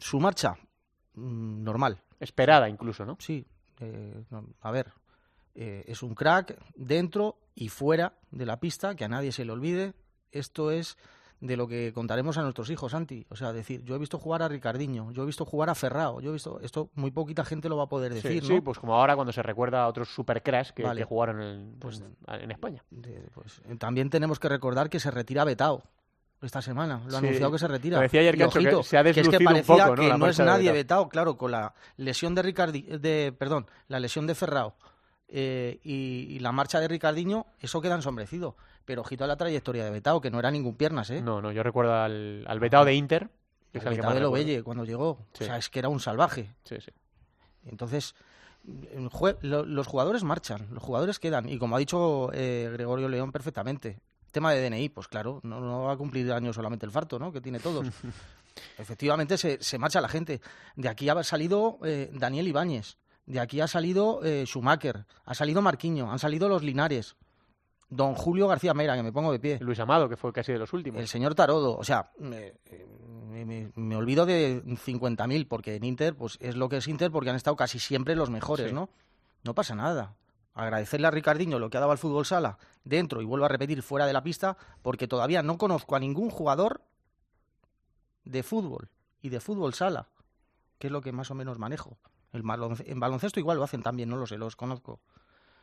[0.00, 0.56] Su marcha,
[1.14, 2.00] mm, normal.
[2.20, 3.16] Esperada incluso, ¿no?
[3.20, 3.46] Sí.
[3.80, 4.92] eh, no, a ver,
[5.54, 9.52] eh, es un crack dentro y fuera de la pista, que a nadie se le
[9.52, 9.94] olvide.
[10.32, 10.96] Esto es
[11.40, 13.26] de lo que contaremos a nuestros hijos, Santi.
[13.28, 16.20] O sea, decir, yo he visto jugar a Ricardiño, yo he visto jugar a Ferrao,
[16.20, 18.54] yo he visto esto, muy poquita gente lo va a poder decir, sí, ¿no?
[18.54, 21.00] sí, pues como ahora cuando se recuerda a otros supercrash que, Vale.
[21.00, 22.82] que jugaron en, Pues- en- en España.
[22.90, 25.82] De- pues, eh, también tenemos que recordar que se retira Betao
[26.46, 27.00] esta semana.
[27.06, 27.96] Lo ha Sí, anunciado que se retira.
[27.96, 29.94] lo decía ayer que se ha que es que un poco, ¿no?
[29.94, 31.04] que no es nadie Betao.
[31.04, 34.74] Betao, claro, con la lesión de Ricardi, de, perdón, la lesión de Ferrao
[35.28, 38.56] eh, y, y la marcha de Ricardiño, eso queda ensombrecido.
[38.84, 41.22] Pero ojito a la trayectoria de Betao, que no era ningún piernas, ¿eh?
[41.22, 43.30] No, no, yo recuerdo al, al vetado de Inter.
[43.72, 44.20] que es El que Betao de.
[44.20, 45.18] Lobelle, cuando llegó.
[45.32, 45.44] Sí.
[45.44, 46.54] O sea, es que era un salvaje.
[46.64, 46.92] Sí, sí.
[47.64, 48.14] Entonces,
[49.42, 51.48] los jugadores marchan, los jugadores quedan.
[51.48, 53.98] Y como ha dicho eh, Gregorio León perfectamente,
[54.34, 57.32] tema de DNI, pues claro, no, no va a cumplir años solamente el farto, ¿no?
[57.32, 57.86] Que tiene todos.
[58.78, 60.40] Efectivamente, se, se marcha la gente.
[60.76, 65.62] De aquí ha salido eh, Daniel Ibáñez, de aquí ha salido eh, Schumacher, ha salido
[65.62, 67.16] Marquiño, han salido los Linares,
[67.88, 69.58] don Julio García Mera, que me pongo de pie.
[69.60, 71.00] Luis Amado, que fue casi de los últimos.
[71.00, 72.52] El señor Tarodo, o sea, me,
[73.30, 77.30] me- me- olvido de 50.000 porque en Inter, pues es lo que es Inter porque
[77.30, 78.74] han estado casi siempre los mejores, Sí.
[78.74, 78.88] ¿no?
[79.42, 80.14] No pasa nada.
[80.54, 83.82] Agradecerle a Ricardiño lo que ha dado al fútbol sala dentro y vuelvo a repetir
[83.82, 86.82] fuera de la pista porque todavía no conozco a ningún jugador
[88.24, 88.88] de fútbol
[89.20, 90.08] y de fútbol sala,
[90.78, 91.98] que es lo que más o menos manejo.
[92.32, 95.00] El balonce- en baloncesto igual lo hacen también, no lo sé, los conozco.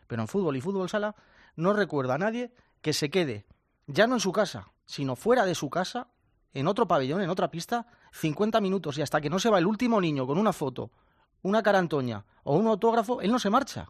[0.08, 1.16] Pero en fútbol y fútbol sala
[1.56, 3.46] no recuerdo a nadie que se quede,
[3.88, 6.08] ya no en su casa, sino fuera de su casa,
[6.54, 9.68] en otro pabellón, en otra pista, 50 minutos y hasta que no se va el
[9.68, 10.92] último niño con una foto,
[11.44, 13.90] una cara antoña o un autógrafo, él no se marcha.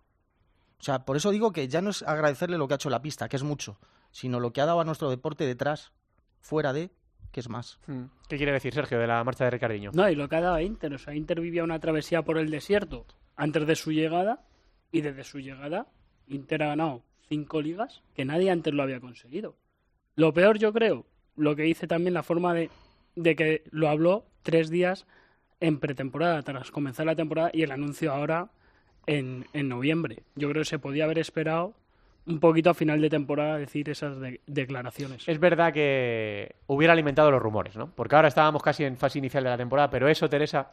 [0.82, 3.04] O sea, por eso digo que ya no es agradecerle lo que ha hecho la
[3.04, 5.92] pista, que es mucho, sino lo que ha dado a nuestro deporte detrás,
[6.40, 6.90] fuera de,
[7.32, 7.80] que es más.
[7.86, 8.06] Mm.
[8.28, 9.92] ¿Qué quiere decir, Sergio, de la marcha de Ricardiño?
[9.94, 10.92] No, y lo que ha dado a Inter.
[10.96, 14.44] O sea, Inter vivía una travesía por el desierto antes de su llegada
[14.92, 15.86] y desde su llegada
[16.28, 19.56] Inter ha ganado cinco ligas que nadie antes lo había conseguido.
[20.16, 22.72] Lo peor, yo creo, lo que hice también la forma de,
[23.16, 25.06] de que lo habló tres días
[25.60, 28.50] en pretemporada, tras comenzar la temporada, y el anuncio ahora
[29.08, 30.24] en, en noviembre.
[30.36, 31.74] Yo creo que se podía haber esperado
[32.28, 35.28] un poquito a final de temporada decir esas de- declaraciones.
[35.28, 37.88] Es verdad que hubiera alimentado los rumores, ¿no?
[37.96, 40.70] Porque ahora estábamos casi en fase inicial de la temporada, pero eso, Teresa,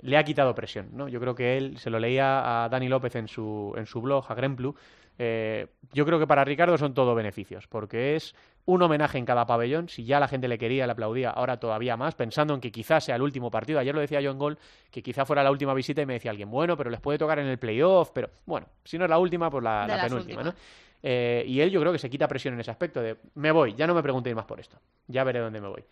[0.00, 1.08] le ha quitado presión, ¿no?
[1.08, 4.24] Yo creo que él, se lo leía a Dani López en su, en su blog,
[4.30, 4.74] a Gremplu,
[5.18, 9.46] eh, yo creo que para Ricardo son todo beneficios, porque es un homenaje en cada
[9.46, 9.88] pabellón.
[9.88, 13.04] Si ya la gente le quería, le aplaudía, ahora todavía más, pensando en que quizás
[13.04, 13.78] sea el último partido.
[13.78, 14.58] Ayer lo decía yo en gol,
[14.90, 17.38] que quizá fuera la última visita y me decía alguien, bueno, pero les puede tocar
[17.38, 20.54] en el playoff, pero bueno, si no es la última, pues la, penúltima, ¿no?
[21.02, 23.74] Eh, y él yo creo que se quita presión en ese aspecto de, me voy,
[23.74, 25.84] ya no me preguntéis más por esto, ya veré dónde me voy.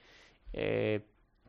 [0.52, 1.00] Eh,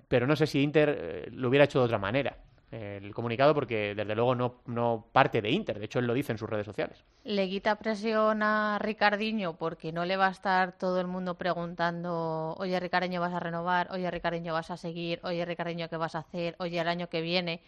[0.08, 2.36] pero no sé si Inter eh, lo hubiera hecho de otra manera.
[2.72, 6.32] El comunicado porque desde luego no, no parte de Inter, de hecho él lo dice
[6.32, 7.04] en sus redes sociales.
[7.24, 12.56] Le quita presión a Ricardiño porque no le va a estar todo el mundo preguntando,
[12.58, 16.20] oye Ricardiño vas a renovar, oye Ricardiño vas a seguir, oye Ricardiño qué vas a
[16.20, 17.62] hacer, oye el año que viene.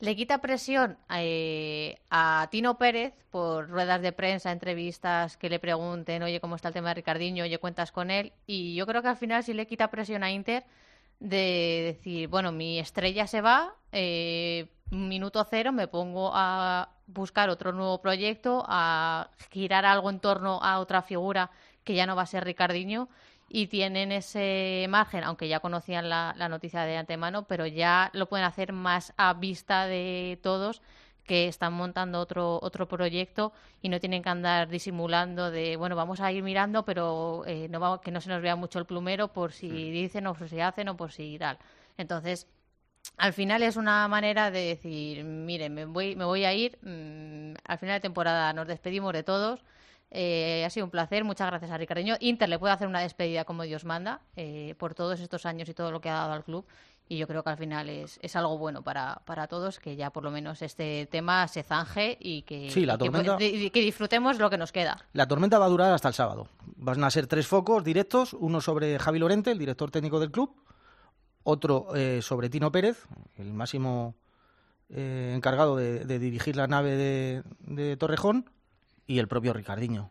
[0.00, 6.22] Le quita presión eh, a Tino Pérez por ruedas de prensa, entrevistas que le pregunten,
[6.22, 8.32] oye cómo está el tema de Ricardiño, oye cuentas con él.
[8.46, 10.64] Y yo creo que al final sí le quita presión a Inter
[11.20, 17.72] de decir, bueno, mi estrella se va, eh, minuto cero me pongo a buscar otro
[17.72, 21.50] nuevo proyecto, a girar algo en torno a otra figura
[21.84, 23.08] que ya no va a ser Ricardiño
[23.48, 28.28] y tienen ese margen, aunque ya conocían la, la noticia de antemano, pero ya lo
[28.28, 30.82] pueden hacer más a vista de todos
[31.28, 36.20] que están montando otro otro proyecto y no tienen que andar disimulando de bueno vamos
[36.20, 39.28] a ir mirando pero eh, no vamos, que no se nos vea mucho el plumero
[39.28, 41.58] por si dicen o por si hacen o por si tal
[41.96, 42.48] entonces
[43.16, 47.54] al final es una manera de decir, mire, me voy, me voy a ir, mm,
[47.64, 49.64] al final de temporada nos despedimos de todos,
[50.10, 52.16] eh, ha sido un placer, muchas gracias a Ricardeño.
[52.20, 55.74] Inter le puede hacer una despedida como Dios manda eh, por todos estos años y
[55.74, 56.64] todo lo que ha dado al club
[57.08, 60.10] y yo creo que al final es, es algo bueno para, para todos que ya
[60.10, 62.98] por lo menos este tema se zanje y que, Sí, la
[63.40, 64.98] y que, disfrutemos lo que nos queda.
[65.12, 66.48] La tormenta va a durar hasta el sábado.
[66.76, 70.54] Van a ser tres focos directos, uno sobre Javi Lorente, el director técnico del club,
[71.42, 74.14] otro eh, sobre Tino Pérez, el máximo
[74.90, 78.50] eh, encargado de, de dirigir la nave de, de Torrejón,
[79.08, 80.10] y el propio Ricardiño.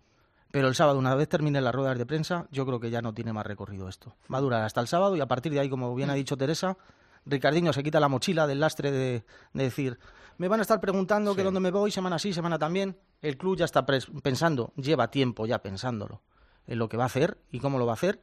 [0.58, 3.14] Pero el sábado, una vez termine las ruedas de prensa, yo creo que ya no
[3.14, 4.16] tiene más recorrido esto.
[4.34, 6.36] Va a durar hasta el sábado y a partir de ahí, como bien ha dicho
[6.36, 6.80] Teresa,
[7.28, 10.00] Ricardiño se quita la mochila del lastre de, de decir,
[10.40, 12.98] me van a estar preguntando que dónde me voy, semana sí, semana también.
[13.22, 16.24] El club ya está pensando, lleva tiempo ya pensándolo,
[16.66, 18.20] en lo que va a hacer y cómo lo va a hacer.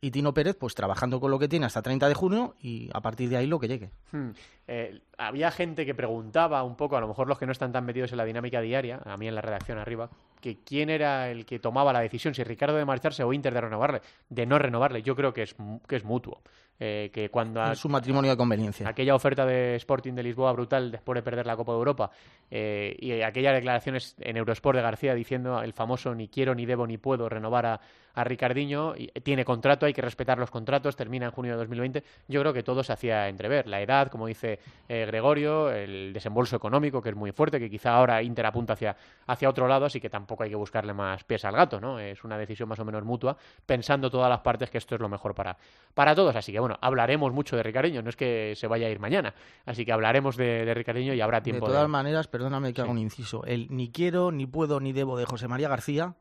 [0.00, 3.02] Y Tino Pérez, pues trabajando con lo que tiene hasta 30 de junio y a
[3.02, 3.92] partir de ahí lo que llegue.
[4.10, 4.30] Hmm.
[4.66, 7.84] Eh, había gente que preguntaba un poco, a lo mejor los que no están tan
[7.84, 11.44] metidos en la dinámica diaria, a mí en la redacción arriba, que quién era el
[11.46, 15.02] que tomaba la decisión, si Ricardo de marcharse o Inter de renovarle, de no renovarle.
[15.02, 15.54] Yo creo que es,
[15.86, 16.40] que es mutuo.
[16.82, 18.88] Eh, que cuando a- un matrimonio de conveniencia.
[18.88, 22.10] aquella oferta de Sporting de Lisboa brutal después de perder la Copa de Europa
[22.50, 26.86] eh, y aquellas declaraciones en Eurosport de García diciendo el famoso ni quiero, ni debo,
[26.86, 27.80] ni puedo renovar a,
[28.14, 32.02] a Ricardiño, y tiene contrato, hay que respetar los contratos, termina en junio de 2020,
[32.28, 33.66] yo creo que todo se hacía entrever.
[33.68, 37.90] La edad, como dice eh, Gregorio, el desembolso económico, que es muy fuerte, que quizá
[37.92, 41.44] ahora Inter apunta hacia, hacia otro lado, así que tampoco hay que buscarle más pies
[41.44, 41.98] al gato, ¿no?
[41.98, 45.08] Es una decisión más o menos mutua, pensando todas las partes que esto es lo
[45.08, 45.56] mejor para,
[45.94, 46.36] para todos.
[46.36, 49.34] Así que bueno, hablaremos mucho de Ricardiño, no es que se vaya a ir mañana,
[49.66, 52.92] así que hablaremos de, de y habrá De tiempo todas maneras, perdóname que haga Sí.
[52.92, 53.44] un inciso.
[53.44, 56.14] El ni quiero, ni puedo, ni debo de José María García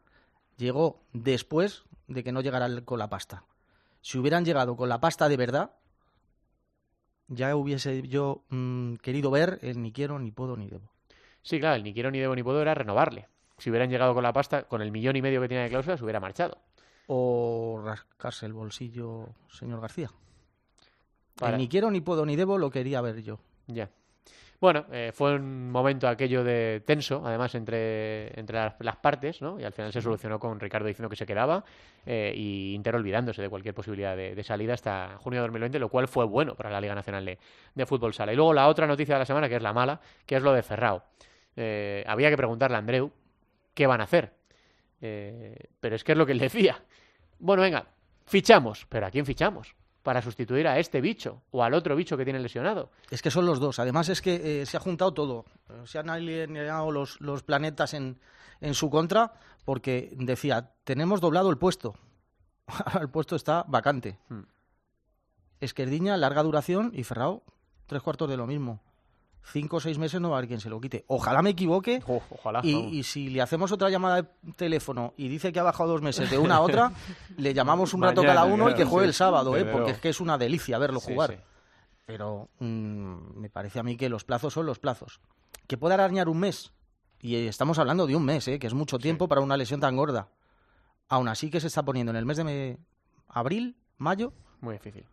[0.57, 3.43] llegó después de que no llegara con la pasta.
[4.01, 5.71] Si hubieran llegado con la pasta de verdad,
[7.27, 10.89] ya hubiese yo mm, querido ver el ni quiero, ni puedo, ni debo.
[11.41, 13.27] Sí, claro, el ni quiero, ni debo, ni puedo era renovarle.
[13.59, 15.97] Si hubieran llegado con la pasta, con el millón y medio que tiene de cláusula,
[15.97, 16.57] se hubiera marchado.
[17.07, 20.09] O rascarse el bolsillo, señor García.
[21.39, 23.39] Para- ni quiero, ni puedo, ni debo lo quería ver yo.
[23.67, 23.89] Ya.
[24.61, 29.57] Bueno, eh, fue un momento aquello de tenso, además, entre, entre las, las partes, ¿no?
[29.57, 31.63] Y al final se solucionó con Ricardo diciendo que se quedaba
[32.05, 35.87] eh, y Inter olvidándose de cualquier posibilidad de, de salida hasta junio de 2020, lo
[35.87, 37.39] cual fue bueno para la Liga Nacional de,
[37.73, 38.33] de Fútbol Sala.
[38.33, 40.51] Y luego la otra noticia de la semana, que es la mala, que es lo
[40.51, 41.03] de Ferrao.
[41.55, 43.11] Eh, había que preguntarle a Andreu
[43.73, 44.33] qué van a hacer.
[45.01, 46.83] Eh, pero es que es lo que él decía.
[47.39, 47.87] Bueno, venga,
[48.25, 48.85] fichamos.
[48.89, 49.75] ¿Pero a quién fichamos?
[50.03, 52.91] Para sustituir a este bicho o al otro bicho que tiene lesionado.
[53.09, 53.79] Es que son los dos.
[53.79, 55.45] Además es que eh, se ha juntado todo.
[55.85, 58.19] Se han alineado los, los planetas en,
[58.61, 59.33] en su contra
[59.65, 61.95] porque decía, tenemos doblado el puesto.
[62.99, 64.17] el puesto está vacante.
[64.29, 64.43] Hmm.
[65.59, 67.43] Esquerdiña, larga duración y Ferrao,
[67.85, 68.81] tres cuartos de lo mismo.
[69.41, 71.05] Cinco o seis meses no va a haber quien se lo quite.
[71.07, 72.59] Ojalá me equivoque Oh, ojalá.
[72.63, 76.01] y, y si le hacemos otra llamada de teléfono y dice que ha bajado dos
[76.01, 76.91] meses de una a otra,
[77.37, 79.65] le llamamos un rato Mañana, cada uno y que juegue sí, el sábado, ¿eh?
[79.65, 81.37] porque es que es una delicia verlo Sí, jugar sí.
[82.05, 85.19] pero mm, me parece a mí que los plazos son los plazos.
[85.67, 86.71] Que pueda arañar un mes,
[87.21, 88.59] y estamos hablando de un mes, ¿eh?
[88.59, 90.29] que es mucho tiempo para una lesión tan gorda.
[91.07, 92.77] Aún así que se está poniendo en el mes de
[93.27, 95.05] abril, mayo, Muy difícil.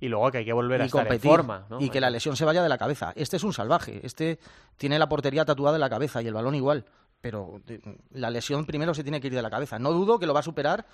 [0.00, 1.66] Y luego que hay que volver a estar competir en forma.
[1.70, 1.80] ¿no?
[1.80, 3.12] y que la lesión se vaya de la cabeza.
[3.16, 4.38] Este es un salvaje, este
[4.76, 6.84] tiene la portería tatuada en la cabeza y el balón igual,
[7.20, 7.80] pero de-
[8.10, 9.78] la lesión primero se tiene que ir de la cabeza.
[9.78, 10.84] No dudo que lo va a superar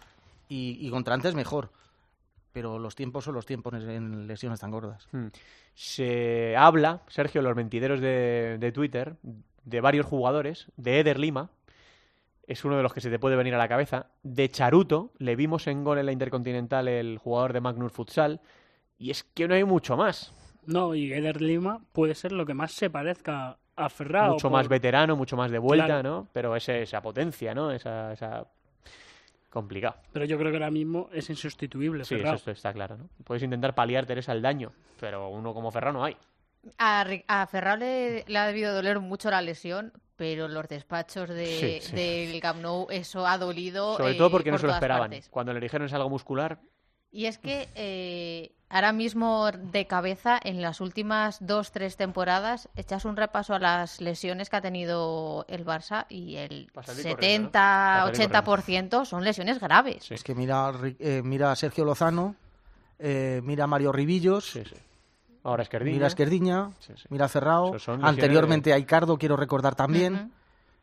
[0.48, 1.70] y, y contra antes mejor,
[2.52, 5.08] pero los tiempos son los tiempos en- lesiones tan gordas.
[5.12, 5.28] Hmm.
[5.74, 9.16] Se habla, Sergio, en los mentideros de, de Twitter,
[9.64, 11.50] de varios jugadores, de Eder Lima,
[12.46, 15.34] es uno de los que se te puede venir a la cabeza, de Charuto, le
[15.36, 18.40] vimos en gol en la Intercontinental el jugador de Magnus Futsal,
[19.02, 20.32] y es que no hay mucho más.
[20.66, 24.32] No, y Eder Lima puede ser lo que más se parezca a Ferrao.
[24.34, 26.02] mucho por- más veterano, mucho más de vuelta, Claro.
[26.10, 26.28] ¿no?
[26.32, 27.70] Pero ese- esa potencia, ¿no?
[27.72, 28.46] Esa, esa...
[29.50, 29.96] Complicado.
[30.12, 32.04] Pero yo creo que ahora mismo es insustituible.
[32.04, 32.36] Sí, Ferrao.
[32.36, 33.08] eso está claro, ¿no?
[33.24, 36.16] Puedes intentar paliar, Teresa, el daño, pero uno como Ferrao no hay.
[36.78, 41.46] A, a Ferrao le, le ha debido doler mucho la lesión, pero los despachos de,
[41.46, 41.96] Sí, sí.
[41.96, 43.96] del Camp Nou, eso ha dolido.
[43.98, 45.10] Sobre eh, todo porque no por se lo esperaban.
[45.10, 45.28] partes.
[45.28, 46.58] Cuando le dijeron es algo muscular,
[47.14, 53.04] Y es que eh, ahora mismo de cabeza, en las últimas dos, tres temporadas, echas
[53.04, 57.48] un repaso a las lesiones que ha tenido el Barça y el Pa' salir corriendo,
[57.48, 57.52] ¿no?
[57.52, 60.04] Pa' 70, salir 80% son lesiones graves.
[60.04, 60.14] Sí.
[60.14, 62.34] Es que mira, eh, mira a Sergio Lozano,
[62.98, 64.76] eh, mira a Mario Ribillos, sí, sí.
[65.44, 65.92] Ahora Esquerdiña.
[65.94, 67.04] mira a Esquerdiña, Sí, sí.
[67.10, 70.32] mira a Ferrao, anteriormente a Icardo, quiero recordar también.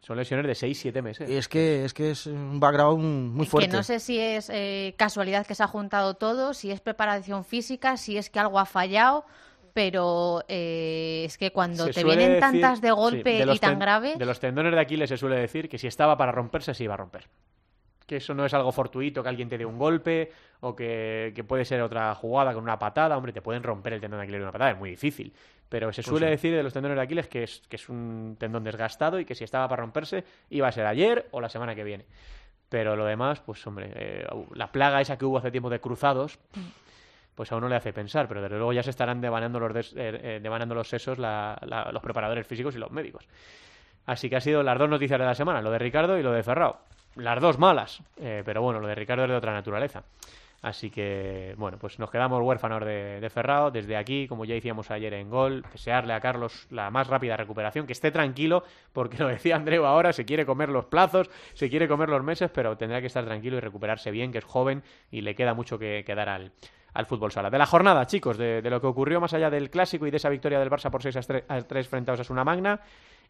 [0.02, 1.30] Son lesiones de 6-7 meses.
[1.30, 3.70] Es que es que es un background muy Es fuerte.
[3.70, 7.44] Que no sé si es eh, casualidad que se ha juntado todo, si es preparación
[7.44, 9.26] física, si es que algo ha fallado,
[9.74, 13.60] pero eh, es que cuando Se te vienen decir- tantas de sí, golpe de y
[13.60, 16.32] tan ten- graves, De los tendones de Aquiles se suele decir que si estaba para
[16.32, 17.28] romperse, se iba a romper.
[18.08, 20.32] Que eso no es algo fortuito, que alguien te dé un golpe
[20.62, 23.16] o que, que puede ser otra jugada con una patada.
[23.18, 25.32] Hombre, te pueden romper el tendón de Aquiles de una patada, es muy difícil.
[25.70, 26.32] Pero se Pues suele sí.
[26.32, 29.36] decir de los tendones de Aquiles que es, que es un tendón desgastado y que
[29.36, 32.06] si estaba para romperse, iba a ser ayer o la semana que viene.
[32.70, 36.40] Pero lo demás, pues hombre, eh, la plaga esa que hubo hace tiempo de cruzados,
[37.36, 39.94] pues a uno le hace pensar, pero desde luego ya se estarán devanando los, des-
[39.96, 43.28] eh, eh, devanando los sesos la- la- los preparadores físicos y los médicos.
[44.06, 46.32] Así que ha sido las dos noticias de la semana, lo de Ricardo y lo
[46.32, 46.80] de Ferrao.
[47.16, 50.04] Las dos malas, eh, pero bueno, lo de Ricardo es de otra naturaleza.
[50.62, 53.72] Así que, bueno, pues nos quedamos huérfanos de, de Ferrao.
[53.72, 57.86] Desde aquí, como ya hicimos ayer en gol, desearle a Carlos la más rápida recuperación,
[57.86, 61.88] que esté tranquilo, porque lo decía Andreu ahora, se quiere comer los plazos, se quiere
[61.88, 65.22] comer los meses, pero tendrá que estar tranquilo y recuperarse bien, que es joven y
[65.22, 66.52] le queda mucho que, que dar al,
[66.94, 67.50] al fútbol sala.
[67.50, 70.18] De la jornada, chicos, de, de lo que ocurrió más allá del clásico y de
[70.18, 72.82] esa victoria del Barça por 6 a 3 frente a Osasuna Magna,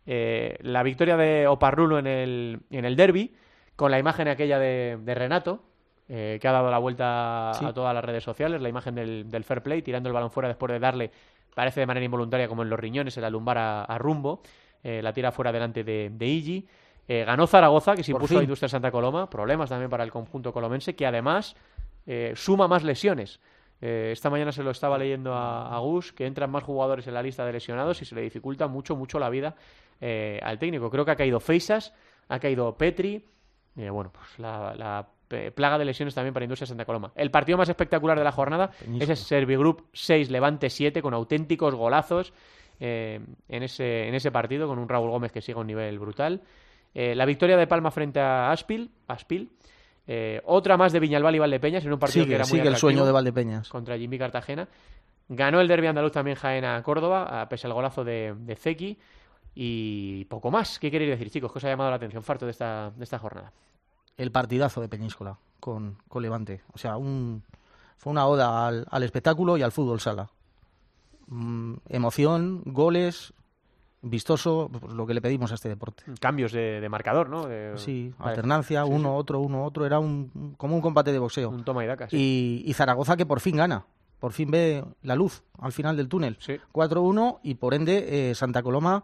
[0.07, 3.35] eh, la victoria de Oparrulo en el, en el derby,
[3.75, 5.68] con la imagen aquella de, de Renato,
[6.09, 7.63] eh, que ha dado la vuelta Sí.
[7.65, 10.49] a todas las redes sociales, la imagen del, del fair play, tirando el balón fuera
[10.49, 11.11] después de darle,
[11.53, 14.41] parece de manera involuntaria, como en los riñones, en la lumbar a, a Rumbo,
[14.83, 16.67] eh, la tira fuera delante de, de Igi.
[17.07, 18.41] Eh, ganó Zaragoza, que se impuso a.
[18.41, 21.55] Industria Santa Coloma, problemas también para el conjunto colomense, que además
[22.33, 23.39] suma más lesiones.
[23.81, 27.21] Esta mañana se lo estaba leyendo a, a Gus, que entran más jugadores en la
[27.21, 29.55] lista de lesionados y se le dificulta mucho, mucho la vida
[30.01, 30.89] al técnico.
[30.89, 31.93] Creo que ha caído Feisas,
[32.29, 33.25] ha caído Petri,
[33.75, 35.07] bueno, pues la,
[35.53, 37.11] plaga de lesiones también para Industria Santa Coloma.
[37.15, 41.75] El partido más espectacular de la jornada es el Servigroup 6 Levante 7 con auténticos
[41.75, 42.33] golazos
[42.79, 45.99] eh, en, ese, en ese partido con un Raúl Gómez que sigue a un nivel
[45.99, 46.41] brutal.
[46.93, 49.49] Eh, la victoria de Palma frente a Aspil, Aspil
[50.11, 52.77] eh, otra más de Viñalbal y Valdepeñas en un partido que era muy sigue el
[52.77, 53.69] sueño de Valdepeñas.
[53.69, 54.67] contra Jimmy Cartagena.
[55.27, 58.97] Ganó el derbi andaluz también Jaena a Córdoba, a pese al golazo de, de Zeki.
[59.53, 60.79] Y poco más.
[60.79, 61.51] ¿Qué queréis decir, chicos?
[61.51, 63.51] ¿Qué os ha llamado la atención, Farto, de esta, de esta jornada?
[64.19, 66.61] El partidazo de Peñíscola con, con Levante.
[66.73, 67.41] O sea, un,
[67.97, 70.29] fue una oda al, al espectáculo y al fútbol sala.
[71.27, 73.33] Mm, emoción, goles,
[74.01, 76.03] vistoso, pues, lo que le pedimos a este deporte.
[76.19, 77.45] Cambios de, de marcador, ¿no?
[77.47, 78.31] De- Sí, vale.
[78.31, 79.15] alternancia, Sí, uno, sí.
[79.17, 79.85] otro, uno, otro.
[79.85, 81.49] Era un, como un combate de boxeo.
[81.49, 82.17] Un toma y daca, sí.
[82.65, 83.85] Y, y Zaragoza que por fin gana.
[84.19, 86.35] Por fin ve la luz al final del túnel.
[86.39, 86.57] Sí.
[86.73, 89.03] 4-1 y por ende eh, Santa Coloma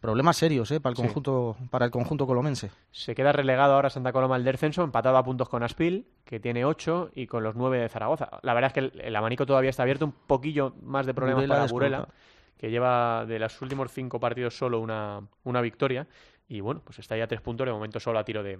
[0.00, 1.02] problemas serios eh, para el Sí.
[1.02, 2.70] conjunto para el conjunto colomense.
[2.90, 6.64] Se queda relegado ahora Santa Coloma al descenso, empatado a puntos con Aspil, que tiene
[6.64, 8.30] 8, y con los 9 de Zaragoza.
[8.42, 11.42] La verdad es que el, el abanico todavía está abierto, un poquillo más de problemas
[11.44, 11.70] Burela para.
[11.72, 12.08] Burela,
[12.56, 16.06] que lleva de los últimos 5 partidos solo una, una victoria.
[16.48, 18.58] Y bueno, pues está ya a 3 puntos, de momento solo a tiro de,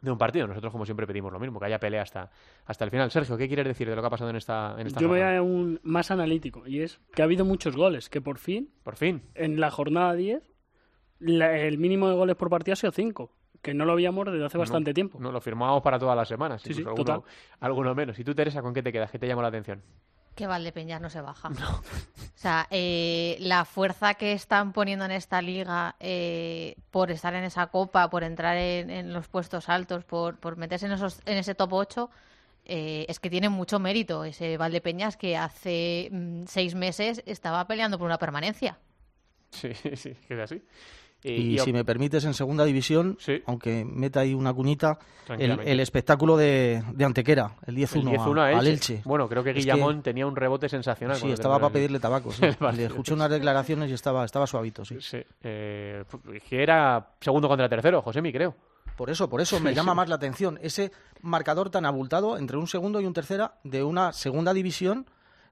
[0.00, 0.46] de un partido.
[0.46, 2.30] Nosotros, como siempre, pedimos lo mismo, que haya pelea hasta,
[2.66, 3.10] hasta el final.
[3.10, 5.20] Sergio, ¿qué quieres decir de lo que ha pasado en esta, en esta Yo voy
[5.20, 8.96] a un más analítico y es que ha habido muchos goles, que por fin, Por
[8.96, 9.22] fin.
[9.34, 10.42] en la jornada 10,
[11.20, 13.30] la- el mínimo de goles por partido ha sido 5,
[13.62, 15.18] que no lo habíamos desde hace bastante tiempo.
[15.20, 16.62] No, lo firmábamos para todas las semanas.
[16.62, 17.22] Sí, sí, alguno, total.
[17.60, 18.18] alguno menos.
[18.18, 19.10] ¿Y tú, Teresa, con qué te quedas?
[19.10, 19.82] ¿Qué te llamó la atención?
[20.34, 21.48] Que Valdepeñas no se baja.
[21.48, 27.44] O sea, eh, la fuerza que están poniendo en esta liga eh, por estar en
[27.44, 31.38] esa copa, por entrar en, en los puestos altos, por, por meterse en, esos, en
[31.38, 32.10] ese top 8,
[32.66, 37.96] eh, es que tiene mucho mérito ese Valdepeñas que hace mm, seis meses estaba peleando
[37.98, 38.78] por una permanencia.
[39.50, 40.62] Sí, sí, que es así.
[41.32, 43.42] Y, si me permites, en segunda división, Sí.
[43.46, 44.98] aunque meta ahí una cuñita,
[45.38, 49.02] el, espectáculo de, de Antequera, el 10-1 El 10-1 a- al Elche.
[49.04, 51.16] Bueno, creo que Es Guillamón tenía un rebote sensacional.
[51.16, 52.30] Sí, estaba para el- pedirle tabaco.
[52.32, 52.42] Sí.
[52.76, 54.98] Le escuché unas declaraciones y estaba, estaba suavito, sí.
[55.00, 56.04] Sí, eh,
[56.48, 58.54] que era segundo contra tercero, Josemi, creo.
[58.96, 62.66] Por eso, por eso me llama más la atención ese marcador tan abultado entre un
[62.66, 65.06] segundo y un tercera de una segunda división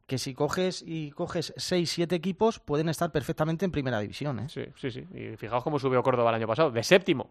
[0.06, 4.38] que si coges y coges seis, siete equipos pueden estar perfectamente en primera división.
[4.40, 4.48] ¿eh?
[4.48, 5.04] Sí, sí, sí.
[5.14, 7.30] Y fijaos cómo subió Córdoba el año pasado, de séptimo.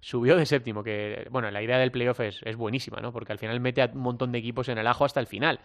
[0.00, 3.10] Subió de séptimo, que bueno, la idea del playoff es, es buenísima, ¿no?
[3.10, 5.60] Porque al final mete a un montón de equipos en el ajo hasta el final.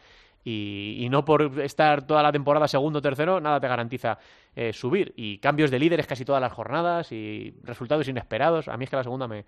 [0.46, 4.18] Y, y no por estar toda la temporada segundo o tercero, nada te garantiza
[4.56, 5.14] eh, subir.
[5.18, 8.70] Y cambios de líderes casi todas las jornadas y resultados inesperados.
[8.70, 9.44] A mí es que la segunda me,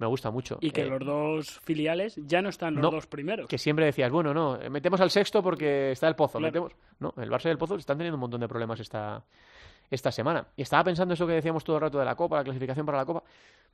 [0.00, 0.58] me gusta mucho.
[0.60, 3.46] Y que Eh, los dos filiales ya no están los no, dos primeros.
[3.46, 6.38] que siempre decías, bueno, no, eh, metemos al sexto porque está el Pozo.
[6.38, 6.50] Claro.
[6.50, 6.72] Metemos...
[6.98, 9.22] No, el Barça y el Pozo están teniendo un montón de problemas esta,
[9.88, 10.46] esta semana.
[10.56, 12.98] Y estaba pensando eso que decíamos todo el rato de la Copa, la clasificación para
[12.98, 13.22] la Copa.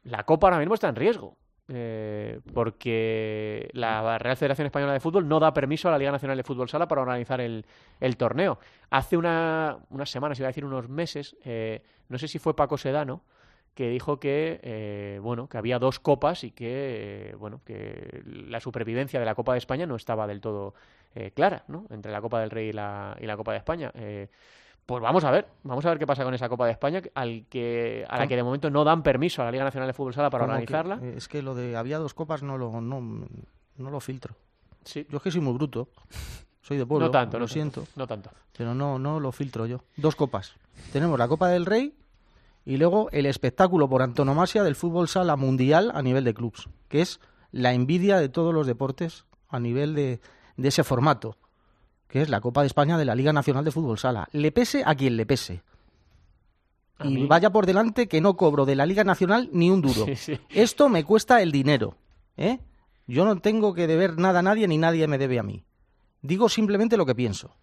[0.04, 1.36] La Copa ahora mismo está en riesgo.
[1.68, 6.36] eh, porque la Real Federación Española de Fútbol no da permiso a la Liga Nacional
[6.36, 7.64] de Fútbol Sala para organizar el,
[8.00, 8.58] el torneo.
[8.90, 12.76] Hace una, unas semanas, iba a decir unos meses, eh, no sé si fue Paco
[12.78, 13.22] Sedano,
[13.76, 18.58] que dijo que eh, bueno que había dos copas y que eh, bueno que la
[18.58, 20.72] supervivencia de la Copa de España no estaba del todo
[21.14, 21.84] eh, clara ¿no?
[21.90, 24.28] entre la Copa del Rey y la, y la Copa de España Eh,
[24.86, 27.44] pues vamos a ver vamos a ver qué pasa con esa Copa de España al
[27.50, 30.14] que a la que de momento no dan permiso a la Liga Nacional de Fútbol
[30.14, 33.00] Sala para que- organizarla es que lo de había dos copas no lo, no,
[33.76, 34.34] no lo filtro.
[34.84, 35.88] sí Yo es que soy muy bruto.
[36.62, 37.06] Soy de pueblo.
[37.06, 37.82] no tanto lo no siento.
[37.82, 39.84] tanto, no tanto Pero no, no lo filtro yo.
[39.96, 40.54] Dos copas.
[40.92, 41.94] Tenemos la Copa del Rey
[42.66, 47.00] y luego el espectáculo por antonomasia del fútbol sala mundial a nivel de clubs, que
[47.00, 47.20] es
[47.52, 50.20] la envidia de todos los deportes a nivel de,
[50.58, 51.38] de ese formato,
[52.08, 54.28] que es la Copa de España de la Liga Nacional de Fútbol Sala.
[54.32, 55.62] Le pese a quien le pese.
[56.98, 59.80] A Y mí- vaya por delante que no cobro de la Liga Nacional ni un
[59.80, 60.04] duro.
[60.06, 60.38] Sí, sí.
[60.50, 61.96] Esto me cuesta el dinero.
[62.36, 62.58] ¿eh?
[63.06, 65.64] Yo no tengo que deber nada a nadie ni nadie me debe a mí.
[66.22, 67.54] Digo simplemente lo que pienso.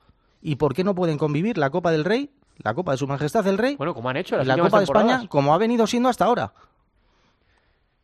[0.42, 3.46] ¿Y por qué no pueden convivir la Copa del Rey, la Copa de Su Majestad
[3.48, 6.10] el Rey bueno como han hecho las la Copa de España como ha venido siendo
[6.10, 6.54] hasta ahora?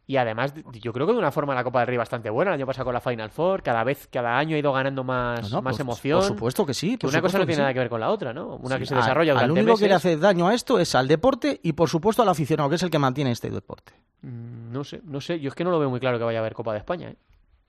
[0.08, 2.50] Y además, yo creo que de una forma la Copa del Rey bastante buena.
[2.50, 5.44] El año pasado con la Final Four, cada vez, cada año ha ido ganando más,
[5.52, 6.18] No, no, más por- emoción.
[6.22, 6.98] Por supuesto que sí.
[6.98, 7.62] Que una cosa no tiene sí.
[7.62, 8.56] nada que ver con la otra, ¿no?
[8.56, 10.96] Una Sí, que se desarrolla Al durante único que le hace daño a esto es
[10.96, 13.94] al deporte y, por supuesto, al aficionado, que es el que mantiene este deporte.
[14.24, 15.40] Mm, No sé, no sé.
[15.40, 17.10] Yo es que no lo veo muy claro que vaya a haber Copa de España,
[17.10, 17.16] ¿eh?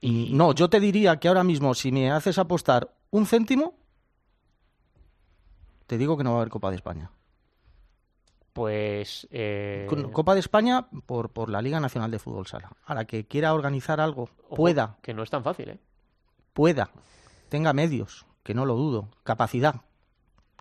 [0.01, 3.74] Y no, yo te diría que ahora mismo, si me haces apostar un céntimo,
[5.91, 7.11] te digo que no va a haber Copa de España.
[8.53, 9.26] Pues.
[9.32, 12.70] eh, Copa de España por, por la Liga Nacional de Fútbol Sala.
[12.86, 15.78] Ahora que quiera organizar algo, ojo, pueda, Que no es tan fácil, ¿eh?
[16.53, 16.93] pueda,
[17.49, 19.80] tenga medios, que no lo dudo, capacidad,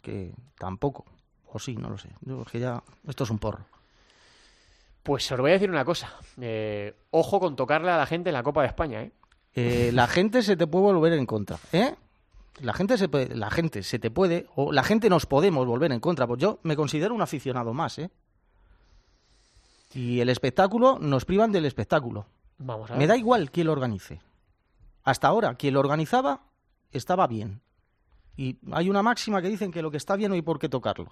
[0.01, 1.05] que tampoco,
[1.45, 2.09] o sí, no lo sé.
[2.21, 3.65] Yo, es que ya, esto es un porro.
[5.03, 6.11] Pues os voy a decir una cosa.
[6.41, 9.11] Eh, ojo con tocarle a la gente en la Copa de España, ¿eh?
[9.53, 11.93] Eh, la gente se te puede volver en contra, ¿eh?
[12.61, 15.91] La gente se puede, la gente se te puede, o la gente nos podemos volver
[15.91, 16.27] en contra.
[16.27, 18.11] Pues yo me considero un aficionado más, ¿eh?
[19.93, 22.27] Y el espectáculo nos privan del espectáculo.
[22.57, 22.99] Vamos a ver.
[22.99, 24.21] Me da igual quién lo organice.
[25.03, 26.41] Hasta ahora, quien lo organizaba
[26.91, 27.61] estaba bien.
[28.37, 30.69] Y hay una máxima que dicen que lo que está bien no hay por qué
[30.69, 31.11] tocarlo.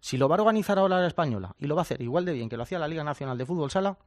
[0.00, 2.32] Si lo va a organizar ahora la española y lo va a hacer igual de
[2.32, 3.98] bien que lo hacía la Liga Nacional de Fútbol Sala,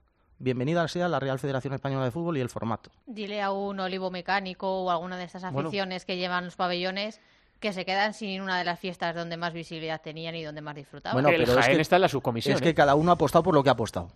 [0.41, 2.89] bienvenida sea la Real Federación Española de Fútbol y el formato.
[3.05, 5.69] Dile a un olivo mecánico o alguna de estas Bueno.
[5.69, 7.19] aficiones que llevan los pabellones
[7.59, 10.75] que se quedan sin una de las fiestas donde más visibilidad tenían y donde más
[10.75, 11.13] disfrutaban.
[11.15, 12.55] Bueno, Que el pero es que- está en la subcomisión.
[12.55, 14.09] Es que cada uno ha apostado por lo que ha apostado.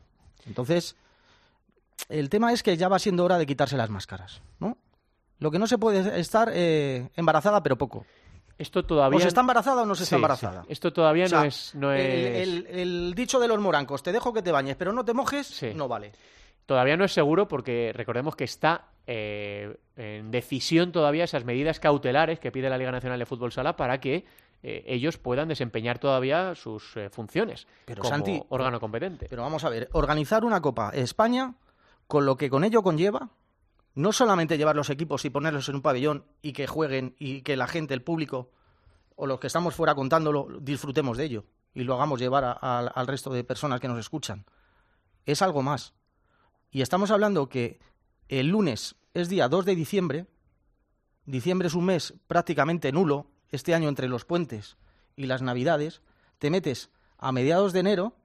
[0.48, 0.96] Entonces,
[2.10, 4.78] el tema es que ya va siendo hora de quitarse las máscaras, ¿no?
[5.38, 8.06] Lo que no se puede es estar eh, embarazada, pero poco.
[8.58, 9.18] Esto todavía.
[9.18, 10.62] ¿O se está embarazada o no se está Sí, embarazada?
[10.64, 10.68] sí.
[10.72, 11.76] Esto todavía O sea, no es.
[11.76, 12.48] No el, es...
[12.48, 15.48] el- el dicho de los morancos, te dejo que te bañes, pero no te mojes,
[15.48, 15.74] Sí.
[15.76, 16.12] no vale.
[16.66, 22.40] Todavía no es seguro porque recordemos que está eh, en decisión todavía esas medidas cautelares
[22.40, 24.26] que pide la Liga Nacional de Fútbol Sala para que
[24.64, 29.28] eh, ellos puedan desempeñar todavía sus eh, funciones Pero, como Santi, órgano competente.
[29.30, 31.54] Pero vamos a ver, organizar una Copa España,
[32.08, 33.30] con lo que con ello conlleva,
[33.96, 37.56] no solamente llevar los equipos y ponerlos en un pabellón y que jueguen y que
[37.58, 38.52] la gente, el público
[39.16, 43.08] o los que estamos fuera contándolo, disfrutemos de ello y lo hagamos llevar a- al
[43.08, 44.46] resto de personas que nos escuchan.
[45.26, 45.94] Es algo más.
[46.72, 47.80] Y estamos hablando que
[48.28, 50.28] el lunes es día 2 de diciembre,
[51.26, 54.78] diciembre es un mes prácticamente nulo, este año entre los puentes
[55.16, 56.02] y las navidades,
[56.40, 58.16] te metes a mediados de enero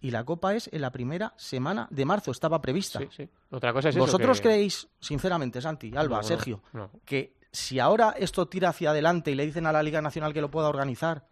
[0.00, 2.98] y la Copa es en la primera semana de marzo, estaba prevista.
[3.00, 3.28] Sí, sí.
[3.50, 6.90] Otra cosa es eso, ¿Vosotros que- creéis, sinceramente, Santi, Alba, No, no, Sergio, no.
[7.04, 10.40] que si ahora esto tira hacia adelante y le dicen a la Liga Nacional que
[10.40, 11.26] lo pueda organizar,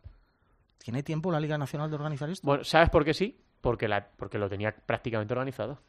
[0.79, 2.47] ¿tiene tiempo la Liga Nacional de organizar esto?
[2.47, 3.41] Bueno, ¿sabes por qué sí?
[3.61, 5.81] Porque, la, porque lo tenía prácticamente organizado.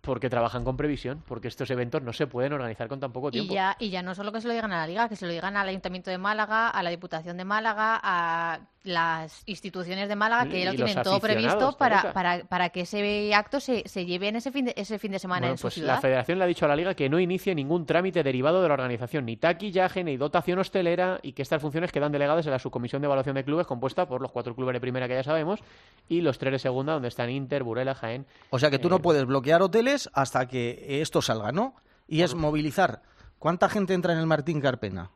[0.00, 3.32] Porque trabajan con previsión, porque estos eventos no se pueden organizar con tan poco Y
[3.32, 3.52] tiempo.
[3.52, 5.32] ya, y ya no solo que se lo digan a la Liga, que se lo
[5.32, 10.50] digan al Ayuntamiento de Málaga, a la Diputación de Málaga, a las instituciones de Málaga,
[10.50, 14.06] que Y ya lo tienen todo previsto para, para, para que ese acto se, se
[14.06, 15.94] lleve en ese fin de, ese fin de semana Bueno, en su pues ciudad.
[15.94, 18.68] la federación le ha dicho a la liga que no inicie ningún trámite derivado de
[18.68, 22.58] la organización, ni taquillaje, ni dotación hostelera, y que estas funciones quedan delegadas en la
[22.58, 25.60] subcomisión de evaluación de clubes compuesta por los cuatro clubes de primera que ya sabemos
[26.08, 28.26] y los tres de segunda, donde están Inter, Burela, Jaén.
[28.50, 31.74] O sea que tú eh, no puedes bloquear hoteles hasta que esto salga, ¿no?
[32.06, 33.02] Y es movilizar.
[33.38, 35.10] ¿Cuánta gente entra en el Martín Carpena?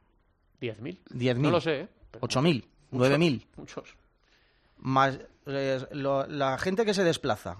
[0.61, 0.99] 10.000.
[1.11, 1.37] 10.000.
[1.39, 1.89] No lo sé, ¿eh?
[2.13, 3.47] Pero 8.000, muchos, 9.000.
[3.57, 3.97] Muchos.
[4.79, 7.57] Más eh, lo- la gente que se desplaza,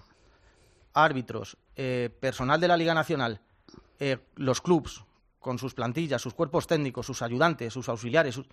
[0.95, 3.41] árbitros, eh, personal de la Liga Nacional,
[3.99, 5.05] eh, los clubs
[5.41, 8.47] con sus plantillas, sus cuerpos técnicos, sus ayudantes, sus auxiliares, sus-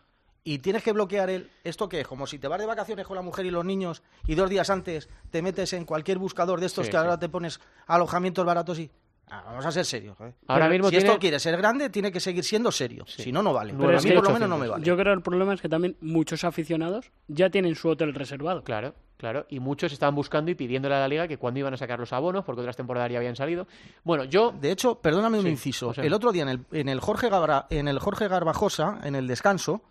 [0.44, 3.16] y tienes que bloquear el esto que es como si te vas de vacaciones con
[3.18, 6.68] la mujer y los niños y dos días antes te metes en cualquier buscador de
[6.68, 8.90] estos Sí, que ahora te pones alojamientos baratos y
[9.32, 10.16] Ah, vamos a ser serios.
[10.22, 10.34] ¿eh?
[10.48, 13.06] Ahora Pero mismo si tiene- esto quiere ser grande, tiene que seguir siendo serio.
[13.08, 13.74] Si no, no vale.
[13.74, 14.72] Pero Pero a mí por lo menos no me 800.
[14.72, 14.86] vale.
[14.86, 18.64] Yo creo que el problema es que también muchos aficionados ya tienen su hotel reservado.
[18.64, 19.46] Claro, claro.
[19.50, 22.12] Y muchos estaban buscando y pidiéndole a la liga que cuándo iban a sacar los
[22.12, 23.68] abonos, porque otras temporadas ya habían salido.
[24.04, 24.52] Bueno, yo.
[24.60, 25.94] De hecho, perdóname un Sí, inciso.
[25.96, 29.28] El otro día en el, en el Jorge Gabra- en el Jorge Garbajosa, en el
[29.28, 29.84] descanso,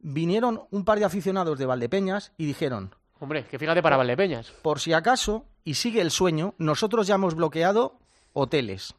[0.00, 4.50] vinieron un par de aficionados de Valdepeñas y dijeron, Hombre, que fíjate para Valdepeñas.
[4.62, 7.98] por si acaso, y sigue el sueño, nosotros ya hemos bloqueado
[8.34, 8.94] hoteles.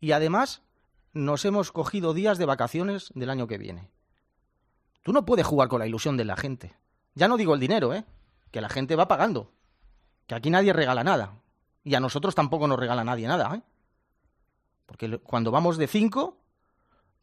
[0.00, 0.62] Y además,
[1.12, 3.90] nos hemos cogido días de vacaciones del año que viene.
[5.02, 6.76] Tú no puedes jugar con la ilusión de la gente.
[7.14, 8.04] Ya no digo el dinero, ¿eh?
[8.52, 9.50] Que la gente va pagando.
[10.26, 11.40] Que aquí nadie regala nada.
[11.82, 13.62] Y a nosotros tampoco nos regala nadie nada, ¿eh?
[14.86, 16.38] Porque cuando vamos de cinco,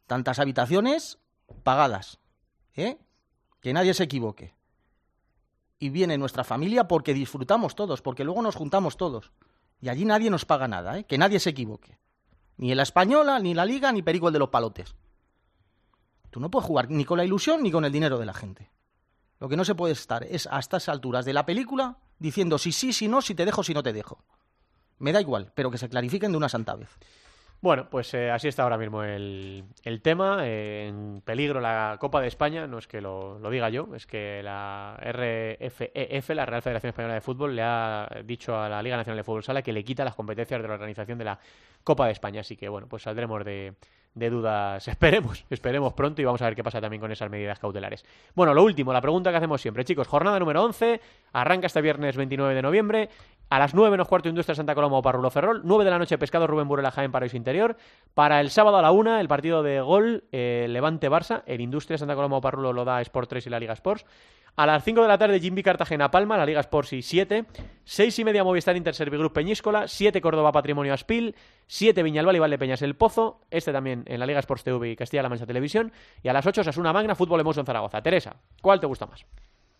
[0.06, 1.18] tantas habitaciones
[1.62, 2.18] pagadas,
[2.74, 2.98] ¿eh?
[3.60, 4.54] Que nadie se equivoque.
[5.78, 9.32] Y viene nuestra familia porque disfrutamos todos, porque luego nos juntamos todos.
[9.82, 11.04] Y allí nadie nos paga nada, ¿eh?
[11.04, 11.98] Que nadie se equivoque.
[12.56, 14.94] Ni la española, ni la liga, ni Perico el de los palotes.
[16.30, 18.70] Tú no puedes jugar ni con la ilusión ni con el dinero de la gente.
[19.40, 22.70] Lo que no se puede estar es a estas alturas de la película diciendo si
[22.70, 24.24] sí, si no, si te dejo, si no te dejo.
[24.98, 26.88] Me da igual, pero que se clarifiquen de una santa vez.
[27.62, 30.38] Bueno, pues eh, así está ahora mismo el, el tema.
[30.44, 34.04] eh, en peligro la Copa de España, no es que lo, lo diga yo, es
[34.04, 38.96] que la RFEF, la Real Federación Española de Fútbol, le ha dicho a la Liga
[38.96, 41.38] Nacional de Fútbol Sala que le quita las competencias de la organización de la
[41.84, 42.40] Copa de España.
[42.40, 43.74] Así que bueno, pues saldremos de,
[44.14, 44.86] de dudas.
[45.02, 48.04] Esperemos, esperemos pronto y vamos a ver qué pasa también con esas medidas cautelares.
[48.34, 50.06] Bueno, lo último, la pregunta que hacemos siempre, chicos.
[50.08, 51.00] Jornada número 11,
[51.32, 53.08] arranca este viernes 29 de noviembre.
[53.48, 55.60] A las 9 menos cuarto Industria Santa Coloma o Parrulo Ferrol.
[55.62, 57.76] 9 de la noche Pescado Rubén Burela Jaén Paraíso Interior.
[58.14, 61.42] Para el sábado a la 1 el partido de gol eh, Levante Barça.
[61.44, 64.06] El Industria Santa Coloma o Parrulo lo da Sport 3 y la Liga Sports.
[64.54, 67.46] A las 5 de la tarde Jimby Cartagena Palma, la Liga Sports y 7.
[67.84, 69.88] 6 y media Movistar Inter Servigroup Peñíscola.
[69.88, 71.34] 7 Córdoba Patrimonio Aspil.
[71.66, 73.40] 7 Viñalbal y Valdepeñas El Pozo.
[73.50, 75.90] Este también en la Liga Sports TV y Castilla-La Mancha Televisión.
[76.22, 78.02] Y a las 8 Sasuna Magna Fútbol Emoso en Zaragoza.
[78.02, 79.24] Teresa, ¿cuál te gusta más?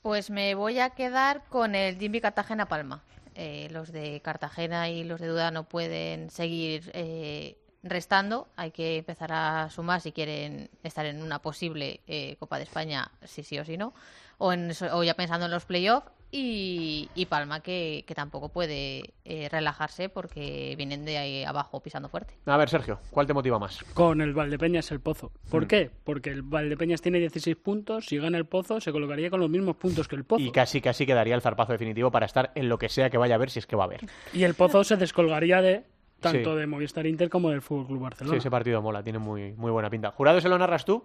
[0.01, 3.03] Pues me voy a quedar con el Jimmy Cartagena Palma.
[3.35, 8.49] Eh, los de Cartagena y los de Duda no pueden seguir eh, restando.
[8.57, 13.11] Hay que empezar a sumar si quieren estar en una posible eh, Copa de España,
[13.24, 13.93] sí sí o sí no.
[14.39, 16.09] O, en, eso- o ya pensando en los playoffs.
[16.35, 22.09] Y, y Palma que, que tampoco puede eh, relajarse porque vienen de ahí abajo pisando
[22.09, 22.33] fuerte.
[22.47, 23.80] A ver, Sergio, ¿cuál te motiva más?
[23.93, 25.30] Con el Valdepeñas el Pozo.
[25.51, 25.68] ¿Por Mm.
[25.68, 25.91] qué?
[26.05, 28.07] Porque el Valdepeñas tiene 16 puntos.
[28.07, 30.43] Si gana el Pozo, se colocaría con los mismos puntos que el Pozo.
[30.43, 33.35] Y casi, casi quedaría el zarpazo definitivo para estar en lo que sea que vaya
[33.35, 34.01] a haber, si es que va a haber.
[34.33, 35.85] Y el Pozo se descolgaría de
[36.23, 36.61] tanto Sí.
[36.61, 38.39] de Movistar Inter como del Fútbol Club Sí, Barcelona.
[38.39, 40.11] ese partido mola, tiene muy, muy buena pinta.
[40.12, 41.05] ¿Jurado se lo narras tú?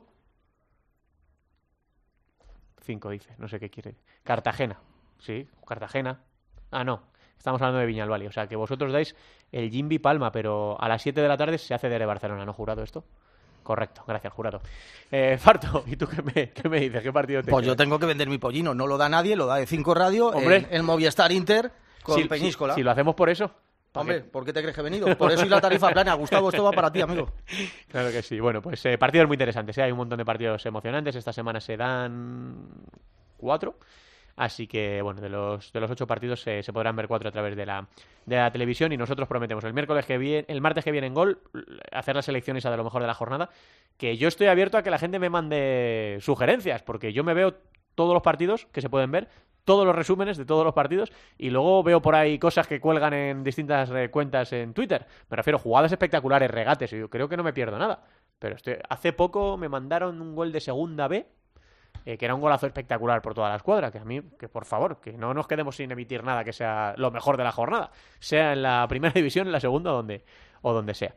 [2.84, 3.96] Cinco, dice, no sé qué quiere.
[4.24, 4.80] Cartagena,
[5.20, 6.22] sí, Cartagena.
[6.72, 7.02] Ah, no,
[7.38, 9.16] estamos hablando de Viñalbali, o sea que vosotros dais
[9.52, 12.54] el Jimby Palma, pero a las 7 de la tarde se hace de Barcelona, ¿no,
[12.54, 13.04] jurado esto?
[13.64, 14.62] Correcto, gracias, jurado.
[15.12, 17.04] Eh, Farto, ¿y tú qué me, qué me dices?
[17.04, 18.74] ¿Qué partido te Pues yo tengo que vender mi pollino.
[18.74, 20.28] No lo da nadie, lo da de 5 radio.
[20.30, 20.58] Hombre.
[20.58, 21.72] El, el Movistar Inter
[22.04, 22.76] con Si- si- Peñíscola.
[22.76, 23.52] Si, lo hacemos por eso.
[23.92, 24.22] ¿Para Hombre?
[24.22, 25.18] ¿por qué te crees que he venido?
[25.18, 26.14] Por eso y la tarifa plana.
[26.14, 27.32] Gustavo, esto va para ti, amigo.
[27.90, 28.40] Claro que sí.
[28.40, 29.78] Bueno, pues eh, partidos muy interesantes.
[29.78, 29.84] ¿eh?
[29.84, 31.16] Hay un montón de partidos emocionantes.
[31.16, 32.70] Esta semana se dan
[33.38, 33.78] cuatro.
[34.38, 37.32] Así que, bueno, de los, de los ocho partidos eh, se podrán ver cuatro a
[37.32, 37.88] través de la,
[38.28, 41.16] de la televisión y nosotros prometemos el miércoles que viene, el martes que viene en
[41.16, 41.42] Gol,
[41.92, 43.50] hacer las elecciones a de lo mejor de la jornada,
[43.98, 47.56] que yo estoy abierto a que la gente me mande sugerencias, porque yo me veo
[47.96, 49.28] todos los partidos que se pueden ver,
[49.68, 53.14] todos los resúmenes de todos los partidos y luego veo por ahí cosas que cuelgan
[53.14, 55.06] en distintas eh, cuentas en Twitter.
[55.30, 58.02] Me refiero a jugadas espectaculares, regates, y yo creo que no me pierdo nada.
[58.40, 58.78] Pero estoy...
[58.88, 61.28] hace poco me mandaron un gol de segunda B,
[62.06, 64.64] eh, que era un golazo espectacular por toda la escuadra, que a mí, que por
[64.64, 67.92] favor, que no nos quedemos sin emitir nada que sea lo mejor de la jornada,
[68.20, 70.24] sea en la primera división, en la segunda donde,
[70.62, 71.14] o donde sea.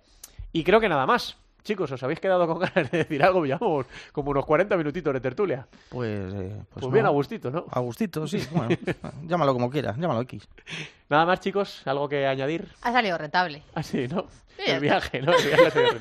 [0.50, 1.38] Y creo que nada más.
[1.62, 3.44] Chicos, ¿os habéis quedado con ganas de decir algo?
[3.44, 5.66] Llevamos como unos 40 minutitos de tertulia.
[5.88, 7.10] Pues, eh, pues, Pues bien, no.
[7.10, 7.66] a gustito, ¿no?
[7.70, 8.46] A gustito, sí.
[8.52, 8.76] Bueno,
[9.24, 10.48] llámalo como quieras, llámalo X.
[11.08, 12.68] Nada más, chicos, algo que añadir.
[12.82, 13.62] Ha salido rentable.
[13.74, 14.26] Así, ¿no?
[14.56, 15.32] Sí, El viaje, ¿no?
[15.32, 16.00] El viaje ha rentable.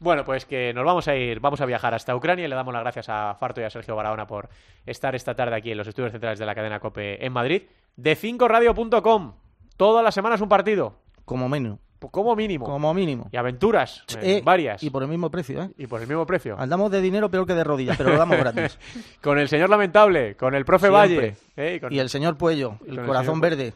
[0.00, 2.72] Bueno, pues que nos vamos a ir, vamos a viajar hasta Ucrania y le damos
[2.72, 4.48] las gracias a Farto y a Sergio Barahona por
[4.86, 7.62] estar esta tarde aquí en los estudios centrales de la cadena COPE en Madrid.
[7.96, 9.34] De 5radio.com.
[9.76, 10.94] Todas las semanas un partido.
[11.24, 11.80] Como mínimo.
[12.10, 12.64] Como mínimo.
[12.64, 13.28] Como mínimo.
[13.32, 14.04] Y aventuras.
[14.20, 14.82] eh, Eh, varias.
[14.82, 15.70] Y por el mismo precio, ¿eh?
[15.78, 16.56] Y por el mismo precio.
[16.58, 18.78] Andamos de dinero peor que de rodillas, pero lo damos gratis.
[19.22, 20.98] Con el señor Lamentable, con el profe Siempre.
[20.98, 21.36] Valle.
[21.56, 21.74] ¿eh?
[21.76, 23.74] Y, con, Y el señor Puello, el corazón verde.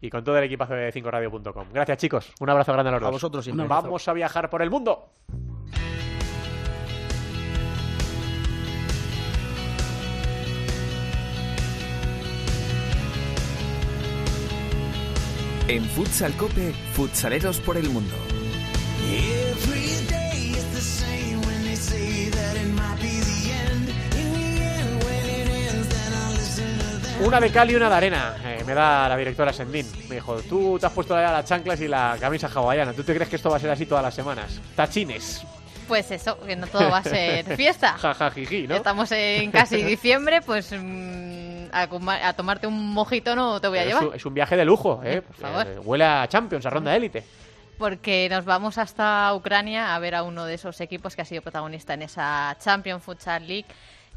[0.00, 1.68] y con todo el equipazo de 5radio.com.
[1.72, 2.32] Gracias, chicos.
[2.40, 3.12] Un abrazo grande a los A dos.
[3.12, 3.66] vosotros siempre.
[3.66, 5.08] Vamos a viajar por el mundo.
[15.68, 18.14] En Futsal Cope, futsaleros por el mundo.
[27.24, 28.36] Una de cal y una de arena.
[28.44, 29.90] Eh, me da la directora Sendín.
[30.08, 32.92] Me dijo, tú te has puesto las chanclas y la camisa hawaiana.
[32.92, 34.60] ¿Tú te crees que esto va a ser así todas las semanas?
[34.76, 35.42] Tachines.
[35.88, 37.94] Pues eso, que no todo va a ser fiesta.
[37.98, 38.76] Ja, ja, jiji, ¿no?
[38.76, 43.90] Estamos en casi diciembre, pues mm, a, tomarte un mojito no te voy a Pero
[43.96, 44.08] llevar.
[44.08, 45.22] un, es un viaje de lujo, ¿eh?
[45.22, 45.66] Por favor.
[45.66, 47.24] Eh, huele a Champions, a ronda de élite.
[47.78, 51.42] Porque nos vamos hasta Ucrania a ver a uno de esos equipos que ha sido
[51.42, 53.66] protagonista en esa Champions Futsal League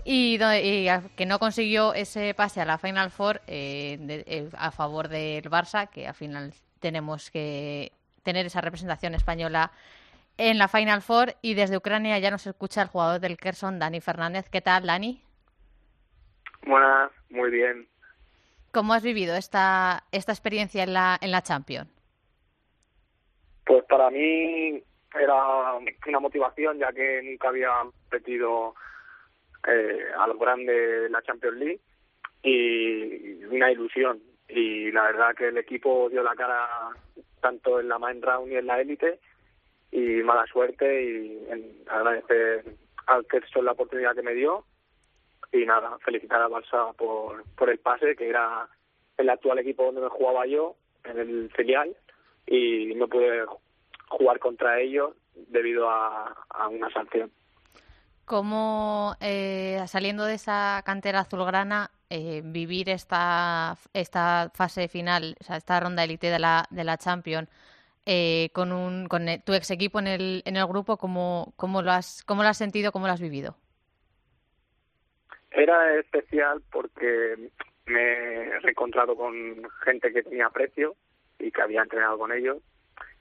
[0.06, 4.24] y, do- y a- que no consiguió ese pase a la Final Four eh, de-
[4.28, 7.92] eh, a favor del Barça, que al final tenemos que
[8.24, 9.72] tener esa representación española
[10.38, 11.36] en la Final Four.
[11.42, 14.48] Y desde Ucrania ya nos escucha el jugador del Kerson, Dani Fernández.
[14.50, 15.22] ¿Qué tal, Dani?
[16.66, 17.88] Buenas, muy bien.
[18.72, 21.90] ¿Cómo has vivido esta, esta experiencia en la, en la Champions?
[23.66, 24.82] Pues para mí
[25.20, 25.74] era
[26.08, 28.76] una motivación ya que nunca había competido
[29.68, 31.80] eh, a lo grande de la Champions League
[32.44, 34.22] y una ilusión.
[34.48, 36.68] Y la verdad que el equipo dio la cara
[37.42, 39.20] tanto en la main round y en la élite
[39.92, 42.66] y mala suerte y en- agradecer
[43.08, 44.66] al Kerson la oportunidad que me dio
[45.52, 48.68] y nada, felicitar a Barça por, por el pase que era
[49.18, 51.96] el actual equipo donde me jugaba yo en el filial
[52.48, 53.46] y no pude
[54.10, 56.36] jugar contra ellos debido a,
[56.70, 57.32] una sanción.
[58.26, 65.58] ¿Cómo, eh, saliendo de esa cantera azulgrana, eh, vivir esta, esta fase final, o sea,
[65.58, 67.50] esta ronda élite de la, de la Champions,
[68.06, 71.92] eh, con, un, con tu ex equipo en el, en el grupo, ¿cómo, cómo, lo
[71.92, 73.56] has, ¿cómo lo has sentido, cómo lo has vivido?
[75.60, 77.36] Era especial porque
[77.86, 80.96] me he reencontrado con gente que tenía aprecio
[81.38, 82.58] y que había entrenado con ellos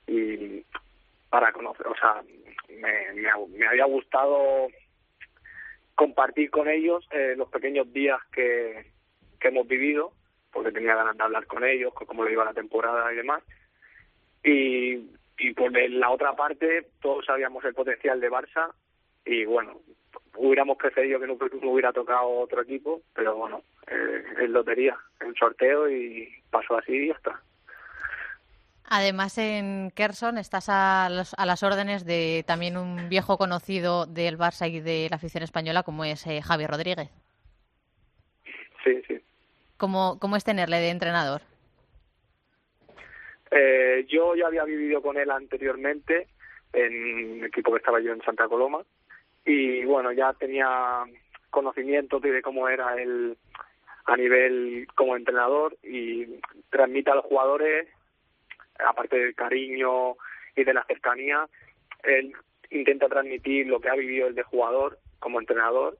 [0.07, 0.63] y
[1.29, 2.23] para conocer, o sea,
[2.69, 4.67] me, me, ha- me había gustado
[5.95, 8.85] compartir con ellos eh, los pequeños días que,
[9.39, 10.13] que hemos vivido,
[10.51, 13.43] porque tenía ganas de hablar con ellos, con cómo le iba la temporada y demás.
[14.43, 18.71] Y, y por la otra parte, todos sabíamos el potencial de Barça
[19.25, 19.81] y bueno,
[20.41, 25.35] hubiéramos preferido que no, no hubiera tocado otro equipo, pero bueno, eh, es lotería, el
[25.35, 27.41] sorteo y pasó así y ya está.
[28.91, 34.37] Además, en Kerson estás a, los- a las órdenes de también un viejo conocido del
[34.37, 37.09] Barça y de la afición española, como es eh, Javi Rodríguez.
[38.83, 39.19] Sí, sí.
[39.77, 41.41] ¿Cómo, ¿Cómo es tenerle de entrenador?
[43.51, 46.27] Eh, yo ya había vivido con él anteriormente
[46.73, 48.83] en un equipo que estaba yo en Santa Coloma
[49.45, 51.03] y bueno, ya tenía
[51.49, 53.37] conocimiento de cómo era él
[54.05, 56.25] a nivel como entrenador y
[56.69, 57.87] transmite a los jugadores,
[58.79, 60.15] aparte del cariño
[60.55, 61.47] y de la cercanía,
[62.03, 62.33] él
[62.71, 65.97] intenta transmitir lo que ha vivido el de jugador como entrenador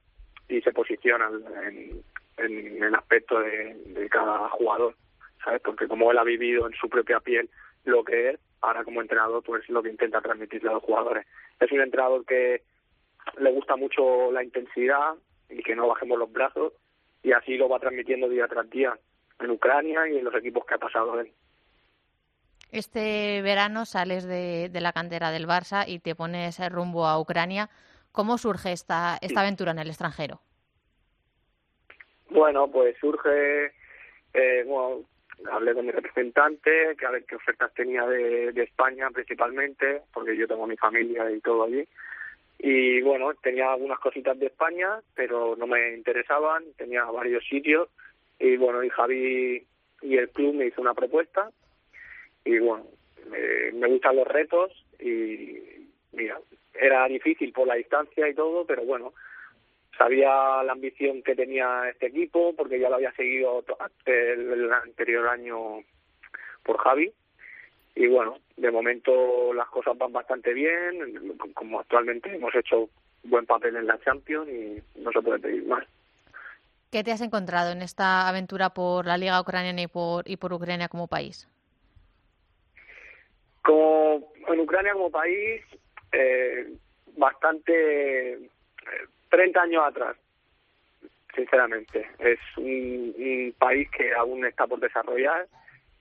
[0.48, 1.30] y se posiciona
[1.68, 2.02] en,
[2.38, 4.96] en el aspecto de, cada jugador.
[5.44, 5.62] ¿sabes?
[5.62, 7.50] Porque como él ha vivido en su propia piel
[7.86, 11.26] lo que es, ahora como entrenador pues es lo que intenta transmitirle a los jugadores.
[11.60, 12.62] Es un entrenador que
[13.38, 15.16] le gusta mucho la intensidad
[15.50, 16.74] y que no bajemos los brazos
[17.24, 18.98] y así lo va transmitiendo día tras día
[19.40, 21.32] en Ucrania y en los equipos que ha pasado él.
[22.72, 27.70] Este verano sales de, de la cantera del Barça y te pones rumbo a Ucrania.
[28.12, 30.42] ¿Cómo surge esta, esta aventura en el extranjero?
[32.30, 33.74] Bueno, pues surge
[34.34, 35.02] eh, bueno,
[35.52, 40.38] hablé con mi representante, que a ver qué ofertas tenía de, de España principalmente, porque
[40.38, 41.88] yo tengo mi familia y todo allí.
[42.60, 47.88] Y bueno, tenía algunas cositas de España, pero no me interesaban, tenía varios sitios.
[48.38, 49.66] Y bueno, y Javi
[50.02, 51.50] y el club me hizo una propuesta.
[52.44, 52.86] Y bueno,
[53.30, 55.58] me, gustan los retos y
[56.12, 56.38] mira,
[56.74, 59.14] era difícil por la distancia y todo, pero bueno,
[59.98, 63.64] sabía la ambición que tenía este equipo porque ya lo había seguido
[64.06, 65.84] el anterior año
[66.64, 67.14] por Javi
[68.00, 72.90] y bueno, de momento las cosas van bastante bien, como actualmente hemos hecho
[73.26, 75.86] buen papel en la Champions y no se puede pedir más.
[76.94, 80.54] ¿Qué te has encontrado en esta aventura por la Liga Ucraniana y por, y por
[80.54, 81.46] Ucrania como país?
[83.64, 85.62] Como en Ucrania como país,
[86.14, 86.72] eh,
[87.18, 88.40] bastante eh,
[89.28, 90.16] 30 años atrás,
[91.36, 92.08] sinceramente.
[92.18, 95.50] Es un, un país que aún está por desarrollar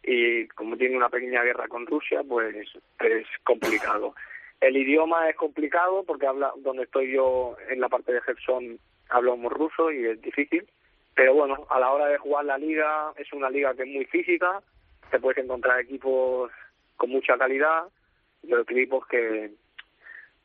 [0.09, 2.57] y como tiene una pequeña guerra con Rusia, pues
[3.01, 4.15] es complicado.
[4.61, 8.79] El idioma es complicado porque habla donde estoy yo en la parte de Gerson
[9.11, 10.67] hablamos ruso y es difícil.
[11.15, 14.07] Pero bueno, a la hora de jugar la liga es una liga que es muy
[14.07, 14.63] física,
[15.11, 16.51] te puedes encontrar equipos
[16.97, 17.89] con mucha calidad
[18.45, 19.51] otros equipos que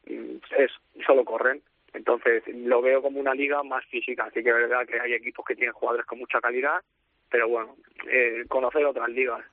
[0.08, 0.72] mm, es
[1.06, 1.62] solo corren.
[1.94, 5.46] Entonces lo veo como una liga más física, así que es verdad que hay equipos
[5.46, 6.82] que tienen jugadores con mucha calidad,
[7.30, 7.76] pero bueno,
[8.10, 9.46] eh, conocer otras ligas.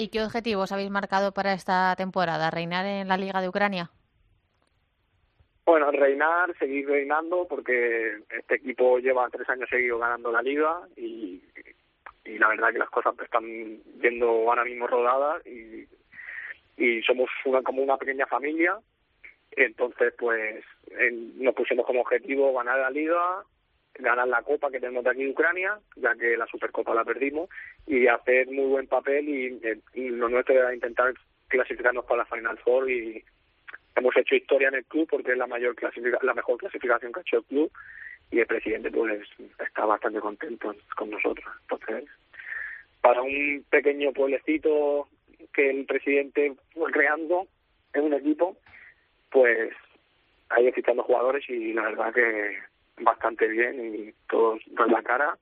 [0.00, 2.52] ¿Y qué objetivos habéis marcado para esta temporada?
[2.52, 3.90] ¿Reinar en la Liga de Ucrania?
[5.66, 11.42] Bueno, reinar, seguir reinando, porque este equipo lleva tres años seguidos ganando la liga y,
[12.24, 13.42] la verdad que las cosas están
[14.00, 15.88] yendo ahora mismo rodadas y,
[16.76, 18.78] y somos una, como una pequeña familia.
[19.50, 20.64] Entonces, pues
[21.38, 23.42] nos pusimos como objetivo ganar la liga,
[23.98, 27.48] ganar la copa que tenemos de aquí en Ucrania, ya que la Supercopa la perdimos,
[27.86, 31.14] y hacer muy buen papel y, eh, y lo nuestro era intentar
[31.48, 33.24] clasificarnos para la Final Four y
[33.96, 37.20] hemos hecho historia en el club porque es la mayor clasifica la mejor clasificación que
[37.20, 37.72] ha hecho el club
[38.30, 39.26] y el presidente pues
[39.58, 41.46] está bastante contento con nosotros.
[41.62, 42.08] Entonces,
[43.00, 45.08] para un pequeño pueblecito
[45.52, 47.46] que el presidente fue creando
[47.94, 48.56] en un equipo,
[49.30, 49.72] pues
[50.50, 52.58] ha ido fichando jugadores y la verdad que
[53.00, 55.38] bastante bien y todos dan la cara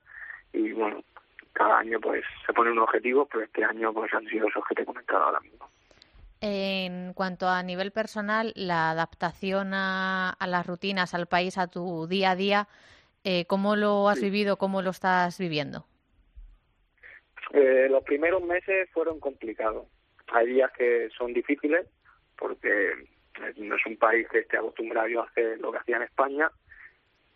[0.52, 1.02] y bueno,
[1.52, 4.74] cada año pues se ponen unos objetivos, pero este año pues han sido esos que
[4.74, 5.68] te he comentado ahora mismo.
[6.40, 12.06] En cuanto a nivel personal, la adaptación a, a las rutinas, al país, a tu
[12.06, 12.68] día a día,
[13.24, 14.56] eh, ¿cómo lo has vivido?
[14.56, 15.84] ¿Cómo lo estás viviendo?
[17.52, 19.86] Eh, los primeros meses fueron complicados.
[20.32, 21.86] Hay días que son difíciles
[22.36, 26.02] porque eh, no es un país que esté acostumbrado a hacer lo que hacía en
[26.02, 26.50] España,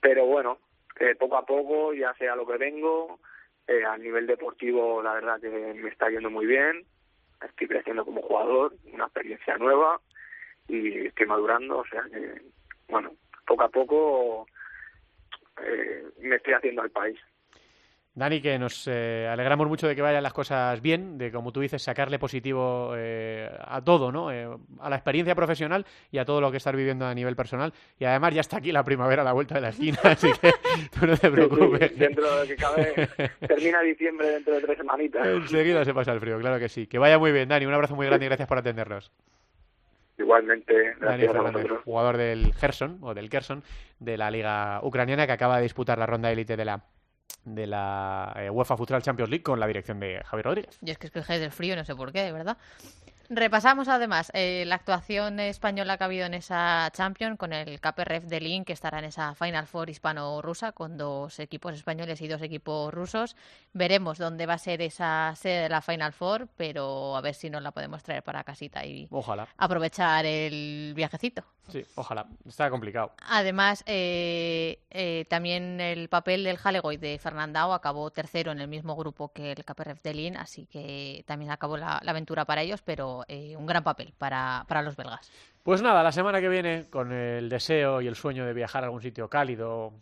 [0.00, 0.58] pero bueno,
[0.98, 3.18] eh, poco a poco ya sé a lo que vengo.
[3.66, 6.84] Eh, a nivel deportivo, la verdad que me está yendo muy bien.
[7.40, 10.00] Estoy creciendo como jugador, una experiencia nueva
[10.66, 11.78] y estoy madurando.
[11.78, 12.42] O sea que,
[12.88, 13.12] bueno,
[13.46, 14.46] poco a poco
[15.62, 17.18] eh, me estoy haciendo al país.
[18.20, 21.60] Dani, que nos eh, alegramos mucho de que vayan las cosas bien, de como tú
[21.60, 24.30] dices, sacarle positivo eh, a todo, ¿no?
[24.30, 24.46] Eh,
[24.78, 27.72] a la experiencia profesional y a todo lo que estás viviendo a nivel personal.
[27.98, 30.52] Y además ya está aquí la primavera a la vuelta de la esquina, así que
[30.90, 31.98] tú no te Sí, sí, preocupes.
[31.98, 33.08] dentro de que cabe,
[33.48, 35.26] termina diciembre dentro de tres semanitas.
[35.26, 36.86] Enseguida se pasa el frío, claro que sí.
[36.86, 37.64] Que vaya muy bien, Dani.
[37.64, 39.10] Un abrazo muy grande y gracias por atendernos.
[40.18, 41.84] Igualmente, Dani gracias a Fernández, vosotros.
[41.84, 43.62] jugador del Gerson o del Kherson
[43.98, 46.84] de la liga ucraniana que acaba de disputar la ronda élite de la
[47.44, 50.78] de la eh, UEFA Futsal Champions League con la dirección de Javier Rodríguez.
[50.80, 52.56] Yo es que es que del frío, no sé por qué, ¿verdad?
[53.32, 58.24] Repasamos además eh, la actuación española que ha habido en esa Champions con el KPRF
[58.24, 62.42] de Lin, que estará en esa Final Four hispano-rusa con dos equipos españoles y dos
[62.42, 63.36] equipos rusos.
[63.72, 67.50] Veremos dónde va a ser esa sede de la Final Four, pero a ver si
[67.50, 69.46] nos la podemos traer para casita y Ojalá.
[69.56, 71.44] aprovechar el viajecito.
[71.68, 72.26] Sí, ojalá.
[72.48, 73.12] Está complicado.
[73.28, 78.96] Además, eh, eh, también el papel del Halegoy de Fernandao acabó tercero en el mismo
[78.96, 82.82] grupo que el KPRF de Lin, así que también acabó la, la aventura para ellos,
[82.82, 85.30] pero eh, un gran papel para, para los belgas.
[85.62, 88.86] Pues nada, la semana que viene, con el deseo y el sueño de viajar a
[88.86, 89.92] algún sitio cálido,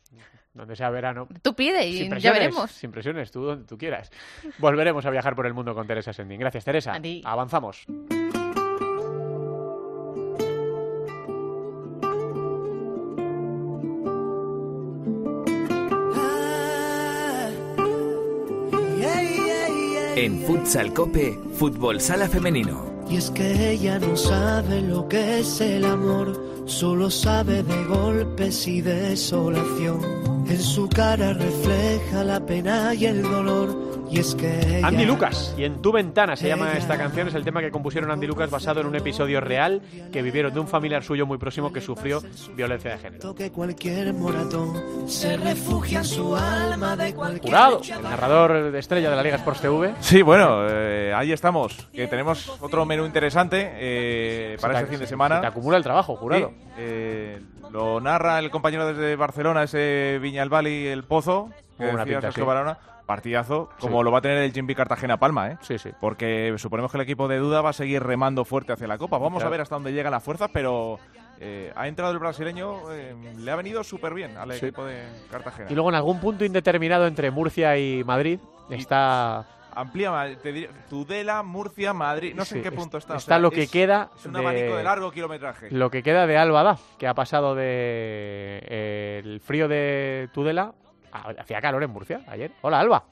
[0.54, 1.26] donde sea verano.
[1.42, 2.70] Tú pide y sin ya veremos.
[2.70, 4.10] Sin presiones, tú donde tú quieras.
[4.58, 6.38] Volveremos a viajar por el mundo con Teresa Sendin.
[6.38, 6.94] Gracias, Teresa.
[6.94, 7.22] A ti.
[7.24, 7.86] Avanzamos.
[20.20, 22.87] En Futsal Cope, Fútbol Sala Femenino.
[23.10, 28.66] Y es que ella no sabe lo que es el amor, solo sabe de golpes
[28.68, 30.00] y desolación.
[30.46, 35.64] En su cara refleja la pena y el dolor, Y es que Andy Lucas, y
[35.64, 38.80] en tu ventana se llama esta canción, es el tema que compusieron Andy Lucas basado
[38.80, 39.82] en un episodio real
[40.12, 42.22] que vivieron de un familiar suyo muy próximo que sufrió
[42.56, 43.20] violencia de género.
[47.48, 49.94] Jurado, el narrador de estrella de la Liga Sports TV.
[50.00, 51.76] Sí, bueno, eh, ahí estamos.
[51.92, 55.36] Que tenemos otro menú interesante eh, para te- este fin de se- semana.
[55.36, 56.48] se te acumula el trabajo, jurado.
[56.48, 57.40] Sí, eh,
[57.70, 62.40] lo narra el compañero desde Barcelona, ese Viñalbali, el Pozo, que buena decía pinta, sí.
[62.40, 62.78] Barahona.
[63.08, 64.04] Partidazo, como Sí.
[64.04, 65.58] lo va a tener el Jimmy Cartagena Palma, ¿eh?
[65.62, 65.90] Sí, sí.
[65.98, 69.16] Porque suponemos que el equipo de Duda va a seguir remando fuerte hacia la Copa.
[69.16, 69.48] Vamos Claro.
[69.48, 70.98] a ver hasta dónde llega la fuerza, pero
[71.40, 74.66] eh, ha entrado el brasileño, eh, le ha venido súper bien al Sí.
[74.66, 75.68] equipo de Cartagena.
[75.70, 78.38] Y luego en algún punto indeterminado entre Murcia y Madrid
[78.70, 82.34] está Amplía, te diré, Tudela, Murcia, Madrid.
[82.34, 83.14] No sé Sí, en qué punto está.
[83.14, 85.70] o está sea, lo que es- queda Es un de- abanico de largo kilometraje.
[85.70, 87.64] lo que queda de Albada, que ha pasado de
[88.66, 90.72] eh, el frío de Tudela
[91.12, 92.50] a- hacía calor en Murcia ayer.
[92.62, 93.04] Hola, Alba.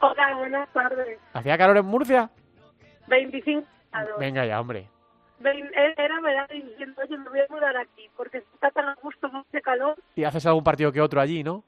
[0.00, 1.18] Hola, buenas tardes.
[1.32, 2.30] ¿Hacía calor en Murcia?
[3.08, 4.18] 25 grados.
[4.18, 4.88] Venga ya, hombre.
[5.44, 8.94] Eh, Era verano y diciendo, oye, me voy a mudar aquí porque está tan a
[9.02, 9.96] gusto este calor.
[10.14, 11.64] Y haces algún partido que otro allí, ¿no?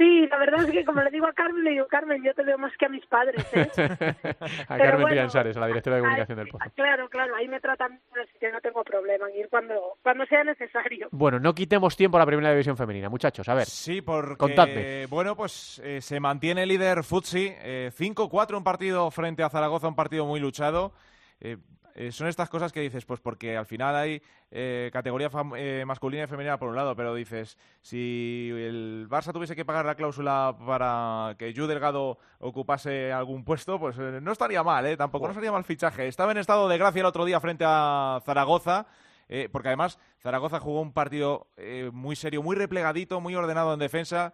[0.00, 2.42] Sí, la verdad es que como le digo a Carmen, le digo, Carmen, yo te
[2.42, 3.68] veo más que a mis padres, ¿eh?
[3.76, 6.64] a Pero Carmen bueno, Triansares, a la directora de comunicación del Pozo.
[6.74, 10.42] Claro, claro, ahí me tratan así que no tengo problema en ir cuando, cuando sea
[10.42, 11.08] necesario.
[11.10, 13.46] Bueno, no quitemos tiempo a la primera división femenina, muchachos.
[13.50, 13.66] A ver.
[13.66, 15.04] Sí, porque Contadme.
[15.04, 19.96] bueno, pues eh, se mantiene líder Futsi, eh, 5-4 un partido frente a Zaragoza, un
[19.96, 20.94] partido muy luchado.
[21.40, 21.58] Eh,
[22.00, 25.28] eh, son estas cosas que dices, pues porque al final hay eh, categoría
[25.58, 29.84] eh, masculina y femenina por un lado, pero dices, si el Barça tuviese que pagar
[29.84, 34.96] la cláusula para que Yu Delgado ocupase algún puesto, pues eh, no estaría mal, ¿eh?
[34.96, 36.08] Tampoco no sería mal fichaje.
[36.08, 38.86] Estaba en estado de gracia el otro día frente a Zaragoza.
[39.28, 43.78] eh, porque además Zaragoza jugó un partido eh, muy serio, muy replegadito, muy ordenado en
[43.78, 44.32] defensa.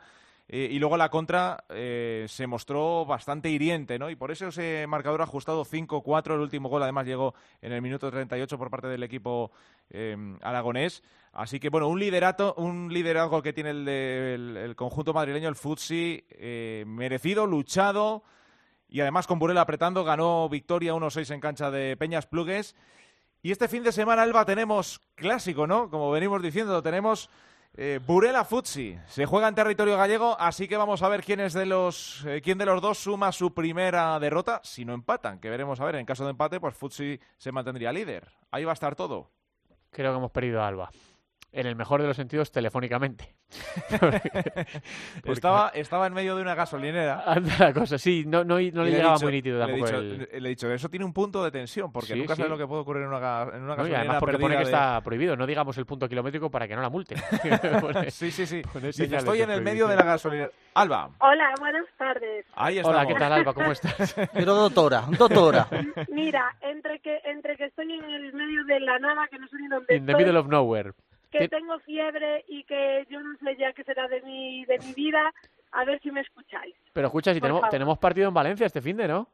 [0.49, 4.11] Eh, y luego la contra eh, se mostró bastante hiriente, ¿no?
[4.11, 6.35] Y por eso ese marcador ajustado 5-4.
[6.35, 9.51] El último gol, además, llegó en el minuto 38 por parte del equipo
[9.91, 11.03] eh, aragonés.
[11.33, 15.57] Así que, bueno, un liderato, un liderazgo que tiene el, el- el conjunto madrileño, el
[15.57, 18.23] Futsi, eh, merecido, luchado.
[18.89, 22.77] Y además con Burela apretando, ganó victoria 1-6 en cancha de Peñas Plugues.
[23.43, 25.91] Y este fin de semana, Alba, tenemos clásico, ¿no?
[25.91, 27.29] Como venimos diciendo, tenemos
[27.77, 28.99] eh, Burela Futsi.
[29.07, 32.59] Se juega en territorio gallego, así que vamos a ver quién de los eh, quién
[32.59, 35.97] de los dos suma su primera derrota, si no empatan, que veremos a ver.
[35.97, 38.29] En caso de empate, pues Futsi se mantendría líder.
[38.51, 39.31] Ahí va a estar todo.
[39.91, 40.91] Creo que hemos perdido a Alba.
[41.59, 43.35] En el mejor de los sentidos, telefónicamente.
[44.01, 47.23] Porque- Estaba, estaba en medio de una gasolinera.
[47.27, 49.87] Anda la cosa, sí, no, no, le he llegaba dicho- muy nítido le he tampoco
[49.87, 50.43] dicho- el...
[50.43, 52.43] Le he dicho, eso tiene un punto de tensión, porque Sí, nunca sí.
[52.43, 54.59] sabes lo que puede ocurrir en una, en una No, gasolinera además porque pone que
[54.59, 57.19] de- está prohibido, no digamos el punto kilométrico para que no la multen.
[57.81, 58.63] Pone- Sí, sí, sí.
[58.85, 60.51] estoy en el medio de la gasolinera.
[60.75, 62.45] Alba, Hola, buenas tardes.
[62.55, 62.99] ahí estamos.
[62.99, 63.55] Hola, ¿qué tal Alba?
[63.55, 64.15] ¿Cómo estás?
[64.35, 65.67] Pero doctora, doctora.
[66.13, 69.57] Mira, entre que entre que estoy en el medio de la nada, que no sé
[69.59, 70.93] ni dónde In the middle of nowhere.
[71.39, 74.78] Que ¿Qué- tengo fiebre y que yo no sé ya qué será de mi, de
[74.78, 75.32] mi vida,
[75.72, 76.74] a ver si me escucháis.
[76.93, 77.70] Pero escucha, si tenemos, favor.
[77.70, 79.28] tenemos partido en Valencia este fin de, ¿no?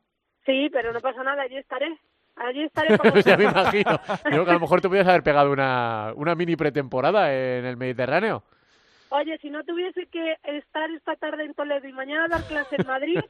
[0.47, 1.97] Sí, pero no pasa nada, allí estaré.
[2.35, 4.01] Allí estaré como ya me imagino.
[4.31, 7.77] Digo que a lo mejor te podías haber pegado una, una mini pretemporada en el
[7.77, 8.43] Mediterráneo.
[9.11, 12.87] Oye, si no tuviese que estar esta tarde en Toledo y mañana dar clase en
[12.87, 13.21] Madrid,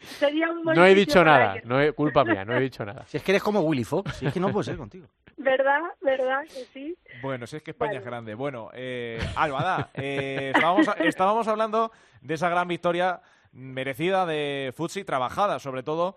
[0.00, 3.04] sería un buen No he dicho nada, no he- culpa mía, no he dicho nada.
[3.06, 5.06] Si es que eres como Willy Fox, si es que no puede ser contigo.
[5.36, 5.80] ¿Verdad?
[6.00, 6.96] ¿Verdad que sí?
[7.22, 8.34] Bueno, si es que España es grande.
[8.34, 13.20] Bueno, eh, Albada, eh, estábamos, estábamos hablando de esa gran victoria
[13.52, 16.16] merecida de Futsi, trabajada sobre todo.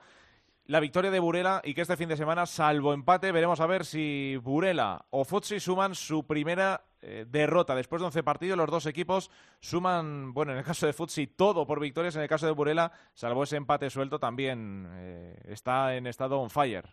[0.65, 3.85] La victoria de Burela y que este fin de semana, salvo empate, veremos a ver
[3.85, 7.73] si Burela o Futsi suman su primera eh, derrota.
[7.73, 11.65] Después de 11 partidos, los dos equipos suman, bueno, en el caso de Futsi, todo
[11.65, 12.17] por victorias.
[12.17, 16.49] En el caso de Burela, salvo ese empate suelto, también eh, está en estado on
[16.49, 16.89] fire.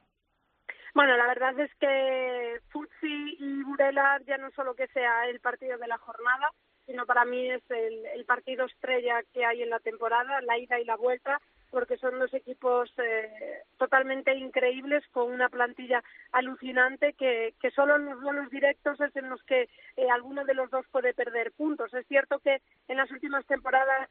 [0.94, 5.76] Bueno, la verdad es que Futsi y Burela ya no solo que sea el partido
[5.76, 6.48] de la jornada,
[6.86, 10.84] sino para mí es el, partido estrella que hay en la temporada, la ida y
[10.84, 11.40] la vuelta,
[11.70, 18.06] porque son dos equipos eh, totalmente increíbles con una plantilla alucinante que, que solo en
[18.06, 21.92] los duelos directos es en los que eh, alguno de los dos puede perder puntos.
[21.92, 24.08] Es cierto que en las últimas temporadas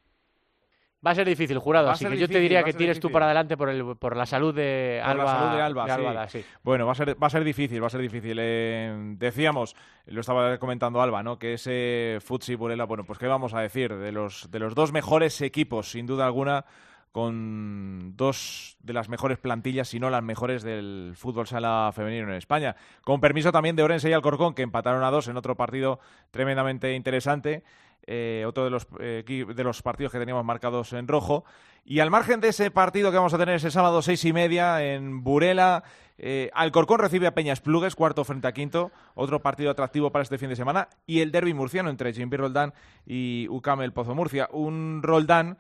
[1.06, 3.12] Va a ser difícil, jurado, así que yo te diría que tires tú difícil.
[3.12, 5.24] para adelante por, el, por la salud de Por Alba.
[5.26, 6.45] la salud de Alba, sí.
[6.64, 8.38] Bueno, va a ser, va a ser difícil, va a ser difícil.
[8.39, 9.76] Eh, decíamos,
[10.06, 11.38] lo estaba comentando Alba, ¿no?
[11.38, 14.93] Que ese Futsi Burela, bueno, pues qué vamos a decir de los de los dos
[14.93, 16.64] mejores equipos, sin duda alguna,
[17.14, 22.34] con dos de las mejores plantillas, si no las mejores del fútbol sala femenino en
[22.34, 22.76] España.
[23.03, 25.99] Con permiso también de Orense y Alcorcón, que empataron a dos en otro partido
[26.32, 27.64] tremendamente interesante.
[28.05, 29.24] Eh, otro de los, eh,
[29.55, 31.45] de los partidos que teníamos marcados en rojo.
[31.86, 34.84] Y al margen de ese partido que vamos a tener ese sábado seis y media
[34.84, 35.84] en Burela,
[36.18, 40.39] eh, Alcorcón recibe a Peñas Plugues, cuarto frente a quinto, otro partido atractivo para este
[40.39, 42.74] fin de semana, y el derby murciano entre Jimmy Roldán
[43.05, 44.49] y UCAM el Pozo Murcia.
[44.51, 45.57] Un Roldán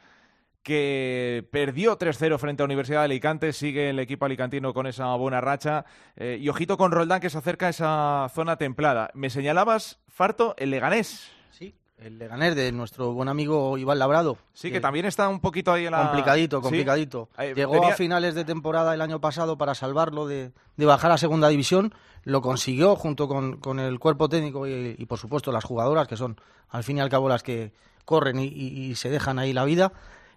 [0.63, 5.41] que perdió 3-0 frente a Universidad de Alicante, sigue el equipo alicantino con esa buena
[5.41, 5.85] racha,
[6.17, 9.11] y ojito con Roldán que se acerca a esa zona templada.
[9.13, 11.31] Me señalabas, Farto, el Leganés.
[11.51, 14.37] Sí, el Leganés de nuestro buen amigo Iván Labrado.
[14.53, 16.03] Sí, que, también está un poquito ahí en la...
[16.03, 17.29] Complicadito, complicadito.
[17.55, 21.93] Llegó a finales de temporada el año pasado para salvarlo de, bajar a segunda división.
[22.23, 26.39] Lo consiguió junto con, el cuerpo técnico y, por supuesto las jugadoras, que son
[26.69, 27.73] al fin y al cabo las que
[28.05, 29.91] corren y se dejan ahí la vida.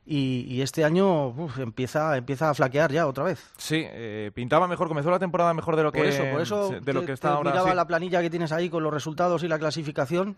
[0.08, 3.44] Y, este año empieza, empieza a flaquear ya otra vez.
[3.56, 6.70] Sí, eh, pintaba mejor, comenzó la temporada mejor de lo que, por eso, por eso
[6.80, 7.50] de lo que está ahora.
[7.50, 10.36] Miraba la planilla que tienes ahí con los resultados y la clasificación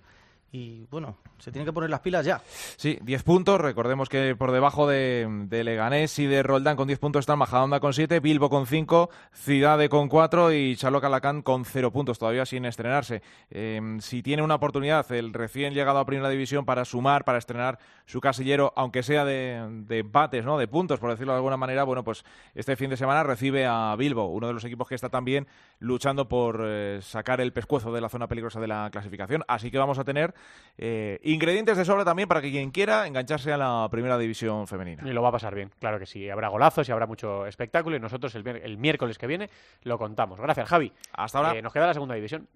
[0.51, 2.41] y bueno, se tienen que poner las pilas ya.
[2.77, 3.61] Sí, 10 puntos.
[3.61, 7.93] Recordemos que por debajo de, Leganés y de Roldán con 10 puntos están Majadahonda con
[7.93, 12.65] 7, Bilbo con 5, Ciudade con 4 y Chalo Calacán con 0 puntos, todavía sin
[12.65, 13.23] estrenarse.
[13.51, 17.79] Em, si tiene una oportunidad el recién llegado a Primera División para sumar, para estrenar
[18.07, 20.57] su casillero, aunque sea de, empates, ¿no?
[20.57, 22.25] de puntos, por decirlo de alguna manera, bueno, pues
[22.55, 25.47] este fin de semana recibe a Bilbo, uno de los equipos que está también
[25.79, 29.45] luchando por eh, sacar el pescuezo de la zona peligrosa de la clasificación.
[29.47, 30.35] Así que vamos a tener
[30.81, 35.03] eh, ingredientes de sobra también para que quien quiera engancharse a la primera división femenina.
[35.05, 36.31] Y lo va a pasar bien, claro que sí.
[36.31, 39.51] Habrá golazos y habrá mucho espectáculo y nosotros el, miércoles que viene
[39.83, 40.41] lo contamos.
[40.41, 40.93] Gracias, Javi.
[41.13, 41.59] Hasta ahora.
[41.59, 42.49] Eh, nos queda la segunda división.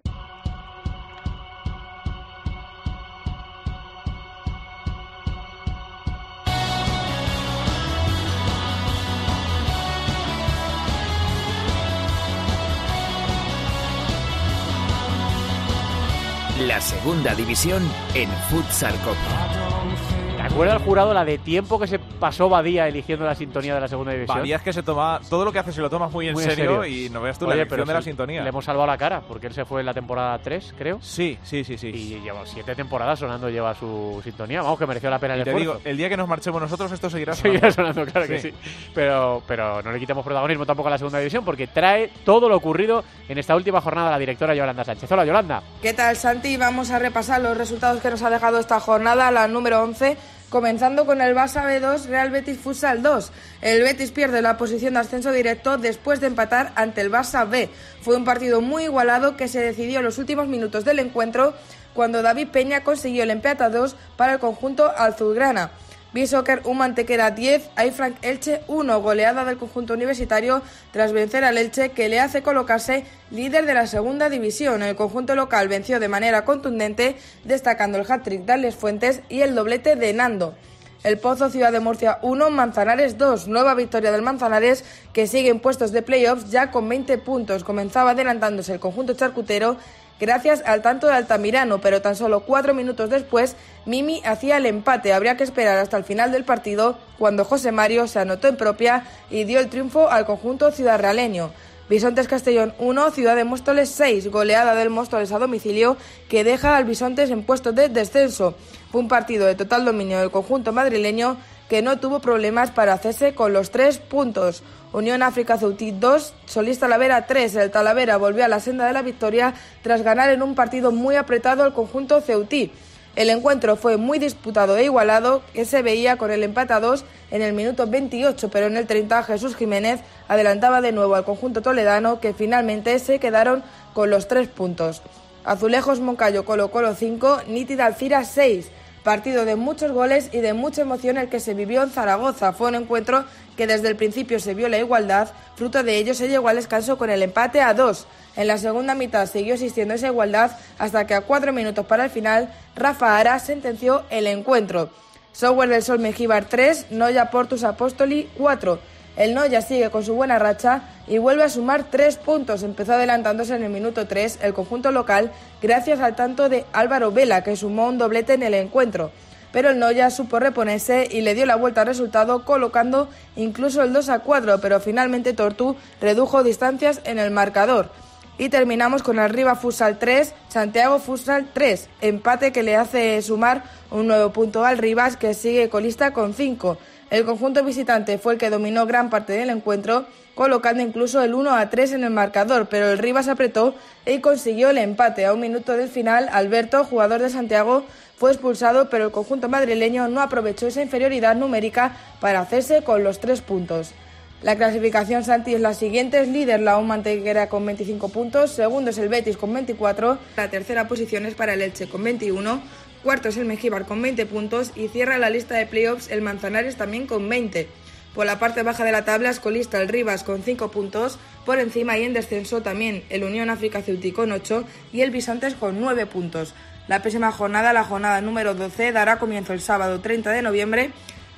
[16.68, 17.82] La segunda división
[18.14, 20.21] en Futsal Copa.
[20.52, 23.80] ¿Te acuerdas el jurado la de tiempo que se pasó Badía eligiendo la sintonía de
[23.80, 24.36] la segunda división?
[24.36, 26.84] Badía es que se toma todo lo que hace se lo toma muy en, serio,
[26.84, 28.42] y no veas tú la elección de la sintonía.
[28.42, 30.98] Le hemos salvado la cara porque él se fue en la temporada 3, creo.
[31.00, 31.86] Sí, sí, sí, sí.
[31.88, 34.60] Y lleva siete temporadas sonando lleva su sintonía.
[34.60, 36.92] Vamos, que mereció la pena el y te digo, el día que nos marchemos nosotros
[36.92, 37.58] esto seguirá sonando.
[37.58, 38.52] Seguirá sonando, claro que sí.
[38.94, 42.58] Pero, pero no le quitemos protagonismo tampoco a la segunda división porque trae todo lo
[42.58, 45.10] ocurrido en esta última jornada la directora Yolanda Sánchez.
[45.10, 45.62] Hola, Yolanda.
[45.80, 46.58] ¿Qué tal, Santi?
[46.58, 51.06] Vamos a repasar los resultados que nos ha dejado esta jornada, la número 11 comenzando
[51.06, 53.32] con el Barça B2 Real Betis Futsal 2.
[53.62, 57.70] El Betis pierde la posición de ascenso directo después de empatar ante el Barça B.
[58.02, 61.54] Fue un partido muy igualado que se decidió en los últimos minutos del encuentro
[61.94, 65.70] cuando David Peña consiguió el empate a 2 para el conjunto azulgrana.
[66.12, 71.90] B-Soccer un Mantequera 10, Frank Elche 1, goleada del conjunto universitario tras vencer al Elche
[71.90, 74.82] que le hace colocarse líder de la segunda división.
[74.82, 79.54] El conjunto local venció de manera contundente, destacando el hat-trick de Alex Fuentes y el
[79.54, 80.54] doblete de Nando.
[81.02, 83.48] El Pozo Ciudad de Murcia 1, Manzanares 2.
[83.48, 87.64] Nueva victoria del Manzanares que sigue en puestos de playoffs ya con 20 puntos.
[87.64, 89.78] Comenzaba adelantándose el conjunto charcutero
[90.22, 93.56] gracias al tanto de Altamirano, pero tan solo cuatro minutos después
[93.86, 95.12] Mimi hacía el empate.
[95.12, 99.04] Habría que esperar hasta el final del partido cuando José Mario se anotó en propia
[99.30, 101.50] y dio el triunfo al conjunto ciudadrealeño.
[101.88, 105.96] Bisontes Castellón 1, Ciudad de Móstoles 6, goleada del Móstoles a domicilio
[106.28, 108.54] que deja al Bisontes en puesto de descenso.
[108.92, 111.36] Fue un partido de total dominio del conjunto madrileño
[111.68, 114.62] que no tuvo problemas para hacerse con los tres puntos.
[114.92, 117.56] Unión África Ceutí 2, Solís Talavera 3.
[117.56, 121.16] El Talavera volvió a la senda de la victoria tras ganar en un partido muy
[121.16, 122.70] apretado al conjunto Ceutí.
[123.16, 127.04] El encuentro fue muy disputado e igualado, que se veía con el empate a 2
[127.30, 131.62] en el minuto 28, pero en el 30 Jesús Jiménez adelantaba de nuevo al conjunto
[131.62, 133.62] toledano, que finalmente se quedaron
[133.94, 135.02] con los tres puntos.
[135.44, 138.70] Azulejos Moncayo Colo Colo 5, Nítida Alcira 6.
[139.02, 142.52] Partido de muchos goles y de mucha emoción el que se vivió en Zaragoza.
[142.52, 143.24] Fue un encuentro
[143.56, 146.98] que desde el principio se vio la igualdad, fruto de ello se llegó al descanso
[146.98, 148.06] con el empate a dos.
[148.34, 152.10] En la segunda mitad siguió existiendo esa igualdad hasta que a cuatro minutos para el
[152.10, 154.90] final Rafa Ara sentenció el encuentro.
[155.32, 158.78] Software del Sol Mejíbar 3, Noya Portus Apostoli 4.
[159.16, 162.62] El Noya sigue con su buena racha y vuelve a sumar tres puntos.
[162.62, 165.30] Empezó adelantándose en el minuto 3 el conjunto local
[165.60, 169.10] gracias al tanto de Álvaro Vela, que sumó un doblete en el encuentro
[169.52, 173.92] pero el Noya supo reponerse y le dio la vuelta al resultado colocando incluso el
[173.92, 177.90] 2 a 4, pero finalmente Tortú redujo distancias en el marcador.
[178.38, 183.62] Y terminamos con el Riva Futsal 3, Santiago Futsal 3, empate que le hace sumar
[183.90, 186.78] un nuevo punto al Rivas que sigue colista con 5.
[187.10, 191.54] El conjunto visitante fue el que dominó gran parte del encuentro, colocando incluso el 1
[191.54, 193.74] a 3 en el marcador, pero el Rivas apretó
[194.06, 195.26] y consiguió el empate.
[195.26, 197.84] A un minuto del final, Alberto, jugador de Santiago,
[198.22, 203.18] fue expulsado, pero el conjunto madrileño no aprovechó esa inferioridad numérica para hacerse con los
[203.18, 203.94] tres puntos.
[204.42, 208.90] La clasificación Santi es la siguiente, es líder la Un Mantequera con 25 puntos, segundo
[208.90, 212.62] es el Betis con 24, la tercera posición es para el Elche con 21,
[213.02, 216.76] cuarto es el Mejíbar con 20 puntos y cierra la lista de playoffs el Manzanares
[216.76, 217.66] también con 20.
[218.14, 221.58] Por la parte baja de la tabla es colista el Rivas con 5 puntos, por
[221.58, 224.62] encima y en descenso también el Unión África Ceuti con 8
[224.92, 226.54] y el Bisontes con 9 puntos.
[226.88, 230.90] La próxima jornada, la jornada número 12, dará comienzo el sábado 30 de noviembre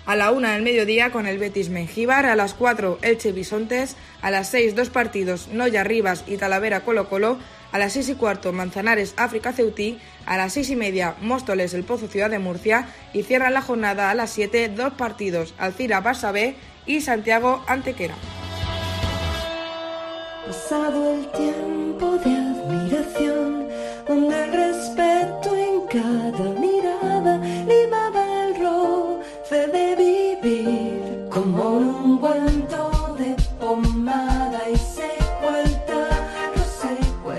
[0.07, 4.31] a la una del mediodía con el Betis Mengíbar, a las 4 Elche Bisontes, a
[4.31, 7.39] las 6 dos partidos Noya Rivas y Talavera Colo Colo,
[7.73, 11.85] a las 6 y cuarto Manzanares África Ceutí, a las 6 y media Móstoles El
[11.85, 16.33] Pozo Ciudad de Murcia y cierran la jornada a las 7 dos partidos Alcira Barça
[16.33, 16.55] B
[16.87, 18.15] y Santiago Antequera.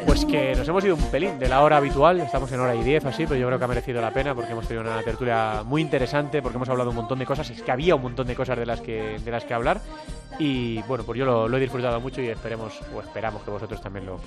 [0.06, 2.84] Pues que nos hemos ido un pelín de la hora habitual, estamos en hora y
[2.84, 5.64] diez así, pero yo creo que ha merecido la pena porque hemos tenido una tertulia
[5.66, 8.36] muy interesante, porque hemos hablado un montón de cosas, es que había un montón de
[8.36, 9.80] cosas de las que, de las que hablar
[10.40, 14.06] y bueno, pues yo lo he disfrutado mucho y esperemos o esperamos que vosotros también
[14.06, 14.20] lo,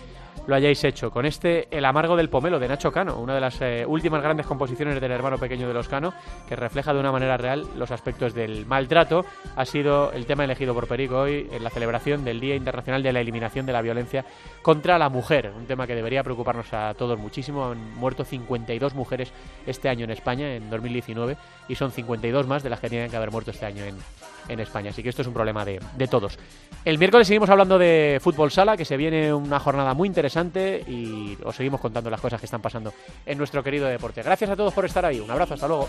[0.48, 1.10] lo hayáis hecho.
[1.10, 4.46] Con este El amargo del pomelo de Nacho Cano, una de las eh, últimas grandes
[4.46, 6.14] composiciones del hermano pequeño de los Cano,
[6.48, 9.26] que refleja de una manera real los aspectos del maltrato,
[9.56, 13.12] ha sido el tema elegido por Perico hoy en la celebración del Día Internacional de
[13.12, 14.24] la Eliminación de la Violencia
[14.62, 17.66] contra la Mujer, un tema que debería preocuparnos a todos muchísimo.
[17.66, 19.30] Han muerto 52 mujeres
[19.66, 21.36] este año en España, en 2019,
[21.68, 23.98] y son 52 más de las que tienen que haber muerto este año en,
[24.48, 24.90] en España.
[24.90, 26.38] Así que esto es un problema de, de todos.
[26.84, 31.36] El miércoles seguimos hablando de fútbol sala, que se viene una jornada muy interesante y
[31.44, 32.92] os seguimos contando las cosas que están pasando
[33.26, 34.22] en nuestro querido deporte.
[34.22, 35.20] Gracias a todos por estar ahí.
[35.20, 35.88] Un abrazo, hasta luego.